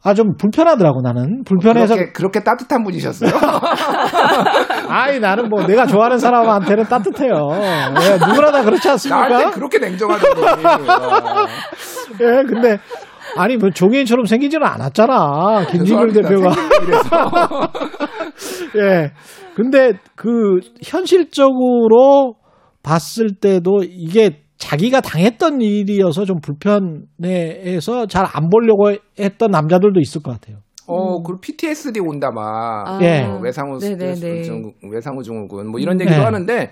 [0.02, 3.30] 아 좀 불편하더라고 나는 불편해서 그렇게, 그렇게 따뜻한 분이셨어요?
[4.88, 7.32] 아이 나는 뭐 내가 좋아하는 사람한테는 따뜻해요.
[7.52, 9.28] 예, 누구나 다 그렇지 않습니까?
[9.28, 10.40] 나한테 그렇게 냉정하다고.
[12.22, 12.78] 예, 근데
[13.36, 15.66] 아니 뭐 종이인처럼 생기지는 않았잖아.
[15.70, 16.12] 김진걸.
[16.12, 16.50] 대표가.
[18.76, 19.12] 예.
[19.54, 22.36] 근데 그 현실적으로
[22.82, 30.32] 봤을 때도 이게 자기가 당했던 일이어서 좀 불편해해서 잘 안 보려고 했던 남자들도 있을 것
[30.32, 30.58] 같아요.
[30.86, 32.84] 어, 그리고 PTSD 온다 막.
[32.86, 32.98] 아.
[33.02, 33.22] 예.
[33.24, 34.14] 어, 외상후 네네네.
[34.14, 36.22] 스트레스 증, 외상후 증후군 뭐 이런 얘기도 네.
[36.24, 36.70] 하는데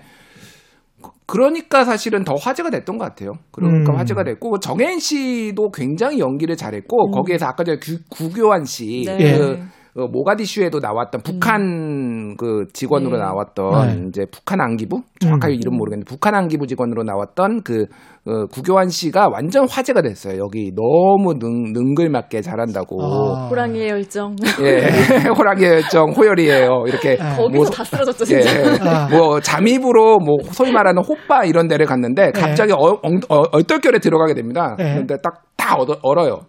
[1.01, 3.31] 그- 그러니까 사실은 더 화제가 됐던 것 같아요.
[3.51, 3.97] 그러니까 음.
[3.97, 9.17] 화제가 됐고 정혜인 씨도 굉장히 연기를 잘했고 거기에서 아까 전에 구, 구교환 씨 네.
[9.37, 9.59] 그
[9.99, 13.23] 어, 모가디슈에도 나왔던 북한 그 직원으로 네.
[13.23, 14.05] 나왔던 네.
[14.07, 17.85] 이제 북한 안기부 정확하게 이름 모르겠는데 북한 안기부 직원으로 나왔던 그
[18.25, 20.37] 어, 구교환 씨가 완전 화제가 됐어요.
[20.39, 22.97] 여기 너무 능, 능글맞게 잘한다고.
[23.01, 23.47] 아.
[23.49, 24.35] 호랑이의 열정.
[24.61, 24.83] 예,
[25.37, 26.83] 호랑이의 열정, 호열이에요.
[26.87, 27.15] 이렇게.
[27.15, 28.83] 거기서 뭐, 다 쓰러졌죠, 예, 진짜.
[28.83, 29.07] 아.
[29.09, 34.33] 뭐, 잠입으로, 뭐, 소위 말하는 호빠 이런 데를 갔는데, 갑자기 어, 엉- 어, 얼떨결에 들어가게
[34.35, 34.75] 됩니다.
[34.79, 34.83] 예.
[34.93, 36.41] 그런데 딱, 다 얼어요.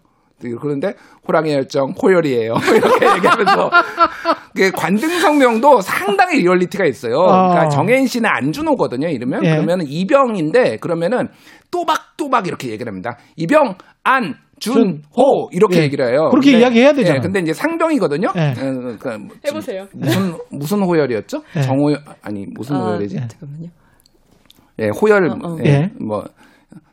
[0.61, 0.93] 그런데,
[1.27, 2.53] 호랑이의 열정, 호열이에요.
[2.75, 3.69] 이렇게 얘기하면서,
[4.55, 7.17] 그 관등 성명도 상당히 리얼리티가 있어요.
[7.17, 7.69] 그러니까 어.
[7.69, 9.45] 정해인 씨는 안준호거든요, 이러면.
[9.45, 9.51] 예.
[9.51, 11.27] 그러면은 이병인데, 그러면은
[11.71, 13.17] 또박또박 이렇게 얘기를 합니다.
[13.37, 15.83] 이병, 안, 준, 호 이렇게 예.
[15.83, 16.29] 얘기를 해요.
[16.29, 17.17] 그렇게 근데- 이야기해야 되잖아요.
[17.17, 18.27] 예, 근데 이제 상병이거든요.
[18.35, 18.39] 예.
[18.51, 19.87] 어, 그러니까 뭐 해보세요.
[19.93, 21.41] 무슨 무슨 호열이었죠?
[21.55, 21.61] 예.
[21.61, 23.15] 정호열 아니 무슨 아, 호열이지?
[23.15, 23.69] 잠깐만요.
[24.79, 25.57] 예, 호열 어, 어.
[25.65, 25.89] 예, 예.
[25.99, 26.23] 뭐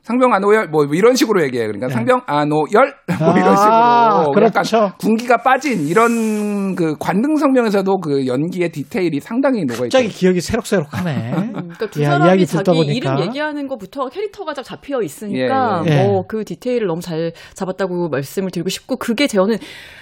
[0.08, 1.66] 상병 안호열 뭐 이런 식으로 얘기해요.
[1.66, 4.76] 그러니까 상병 안호열 뭐 이런 아, 식으로 그렇죠.
[4.78, 9.98] 약간 군기가 빠진 이런 그 관등 성명에서도 그 연기의 디테일이 상당히 녹아 있죠.
[9.98, 11.32] 갑자기 기억이 새록새록하네.
[11.52, 12.92] 그러니까 두 야, 사람이 자기 보니까.
[12.94, 16.06] 이름 얘기하는 것부터 캐릭터가 딱 잡혀 있으니까 예, 예.
[16.06, 19.58] 뭐그 디테일을 너무 잘 잡았다고 말씀을 드리고 싶고 그게 저는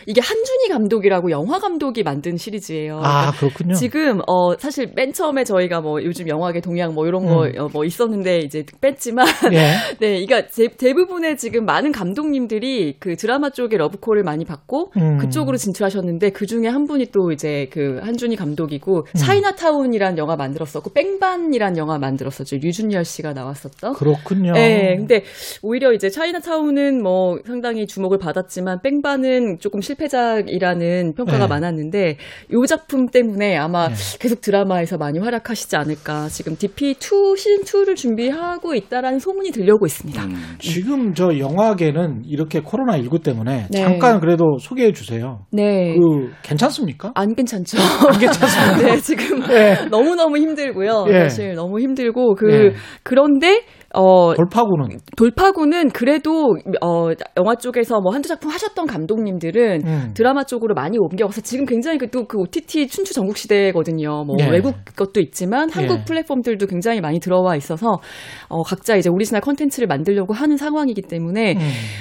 [0.07, 3.01] 이게 한준희 감독이라고 영화 감독이 만든 시리즈예요.
[3.03, 3.75] 아 그렇군요.
[3.75, 7.69] 지금 어 사실 맨 처음에 저희가 뭐 요즘 영화계 동향 뭐 이런 거 음.
[7.73, 9.75] 뭐 있었는데 이제 뺐지만 예.
[10.01, 15.19] 네, 그러니까 제- 대부분의 지금 많은 감독님들이 그 드라마 쪽에 러브콜을 많이 받고 음.
[15.19, 19.05] 그쪽으로 진출하셨는데 그 중에 한 분이 또 이제 그 한준희 감독이고 음.
[19.17, 23.95] 차이나타운이란 영화 만들었었고 뺑반이란 영화 만들었었죠 류준열 씨가 나왔었던.
[23.95, 24.53] 그렇군요.
[24.53, 25.23] 네, 근데
[25.63, 31.47] 오히려 이제 차이나타운은 뭐 상당히 주목을 받았지만 뺑반은 조금 실패작이라는 평가가 네.
[31.49, 32.17] 많았는데
[32.53, 33.95] 요 작품 때문에 아마 네.
[34.19, 36.29] 계속 드라마에서 많이 활약하시지 않을까.
[36.29, 40.25] 지금 DP2 시즌 2를 준비하고 있다라는 소문이 들려 오고 있습니다.
[40.25, 40.57] 음.
[40.59, 43.81] 지금 저 영화계는 이렇게 코로나 19 때문에 네.
[43.81, 45.47] 잠깐 그래도 소개해 주세요.
[45.53, 45.95] 네.
[45.95, 47.13] 그 괜찮습니까?
[47.15, 47.79] 안 괜찮죠.
[48.13, 48.77] 안 괜찮습니다.
[48.83, 49.87] 네, 지금 예.
[49.91, 51.07] 너무 너무 힘들고요.
[51.09, 51.21] 예.
[51.21, 52.73] 사실 너무 힘들고 그 예.
[53.03, 53.63] 그런데
[53.95, 57.09] 어 돌파구는 돌파구는 그래도 어
[57.39, 60.11] 영화 쪽에서 뭐 한두 작품 하셨던 감독님들은 음.
[60.15, 64.25] 드라마 쪽으로 많이 옮겨가서 지금 굉장히 그또그 OTT 춘추 전국 시대거든요.
[64.25, 64.49] 뭐 예.
[64.49, 66.05] 외국 것도 있지만 한국 예.
[66.05, 68.01] 플랫폼들도 굉장히 많이 들어와 있어서
[68.49, 71.59] 어 각자 이제 오리지널 컨텐츠 를 만들려고 하는 상황이기 때문에 음.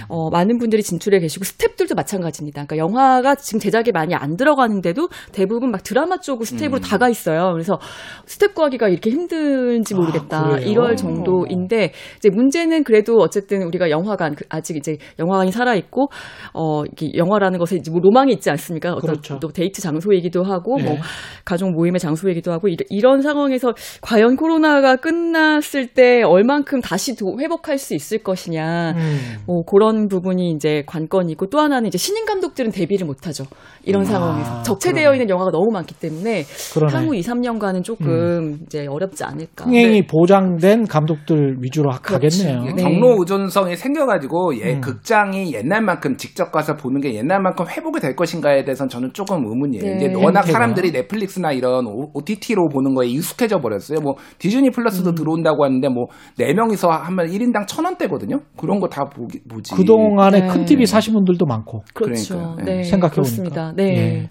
[0.08, 2.66] 어 많은 분들이 진출해 계시고 스탭들도 마찬가지입니다.
[2.66, 6.82] 그러니까 영화가 지금 제작에 많이 안 들어가는데도 대부분 막 드라마 쪽으로 스텝으로 음.
[6.82, 7.52] 다 가 있어요.
[7.54, 7.80] 그래서
[8.28, 10.50] 스텝 구하기가 이렇게 힘든지 아, 모르겠다.
[10.50, 10.70] 그래요?
[10.70, 16.08] 이럴 정도인데 이제 문제는 그래도 어쨌든 우리가 영화관 그 아직 이제 영화관이 살아 있고
[16.54, 18.94] 어 이게 영화라는 것에 이제 뭐 로망이 있지 않습니까?
[18.94, 19.40] 어떤 그렇죠.
[19.40, 21.00] 또 데이트 장소이기도 하고 뭐 예.
[21.44, 27.78] 가족 모임의 장소이기도 하고 이- 이런 상황에서 과연 코로나가 끝났을 때 얼만큼 다시 도- 회복할
[27.78, 28.94] 수 있을 것이냐.
[28.96, 29.20] 음.
[29.46, 33.46] 뭐 그런 부분이 이제 관건이고 또 하나는 이제 신인 감독들은 데뷔를 못 하죠.
[33.84, 35.18] 이런 아, 상황에서 적체되어 그러네.
[35.18, 36.44] 있는 영화가 너무 많기 때문에
[36.74, 36.94] 그러네.
[36.94, 36.98] 음.
[36.98, 39.66] 향후 2, 3년간은 조금 이제 어렵지 않을까.
[39.66, 40.08] 흥행이 네.
[40.08, 42.64] 보장된 감독들 위주로 가겠네요.
[42.64, 42.84] 이게 네.
[42.84, 44.82] 경로 의존성이 생겨가지고 예, 음.
[44.82, 49.84] 극장이 옛날만큼 직접 가서 보는 게 옛날만큼 회복이 될 것인가에 대해서는 저는 조금 의문이에요.
[49.84, 49.96] 네.
[49.96, 50.46] 이제 워낙.
[50.46, 54.00] 사람들이 넷플릭스나 이런 OTT로 보는 거에 익숙해져 버렸어요.
[54.00, 55.16] 뭐 디즈니 플러스도 음.
[55.16, 56.06] 들어온다고 하는데 뭐
[56.38, 58.40] 네 명이서 하면 1인 1인당 천 원대거든요.
[58.58, 59.74] 그런 거다 보기 보지.
[59.76, 60.48] 그동안에 네.
[60.48, 61.84] 큰 TV 사신 분들도 많고.
[61.94, 62.56] 그렇죠.
[62.64, 63.72] 네, 생각해 그렇습니다.
[63.72, 63.74] 보니까.
[63.76, 63.98] 네.
[63.98, 64.30] 예.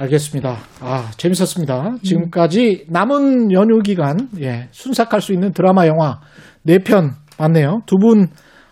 [0.00, 0.56] 알겠습니다.
[0.80, 1.96] 아, 재밌었습니다.
[2.02, 6.20] 지금까지 남은 연휴 기간, 예, 순삭할 수 있는 드라마, 영화
[6.62, 7.80] 네편 봤네요.
[7.86, 8.28] 두 분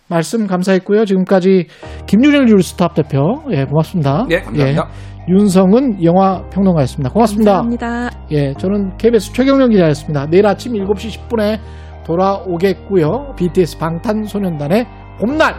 [0.08, 1.04] 말씀 감사했고요.
[1.04, 1.66] 지금까지
[2.06, 4.24] 김유일 뉴스탑 대표, 예, 고맙습니다.
[4.28, 4.88] 네, 감사합니다.
[5.28, 7.10] 예, 윤성은 영화 평론가였습니다.
[7.10, 7.62] 고맙습니다.
[7.62, 8.10] 감사합니다.
[8.30, 10.26] 예, 저는 KBS 최경영 기자였습니다.
[10.30, 11.58] 내일 아침 7시 10분에
[12.06, 13.34] 돌아오겠고요.
[13.36, 14.86] BTS 방탄소년단의
[15.18, 15.54] 봄날,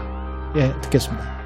[0.56, 1.37] 예, 듣겠습니다.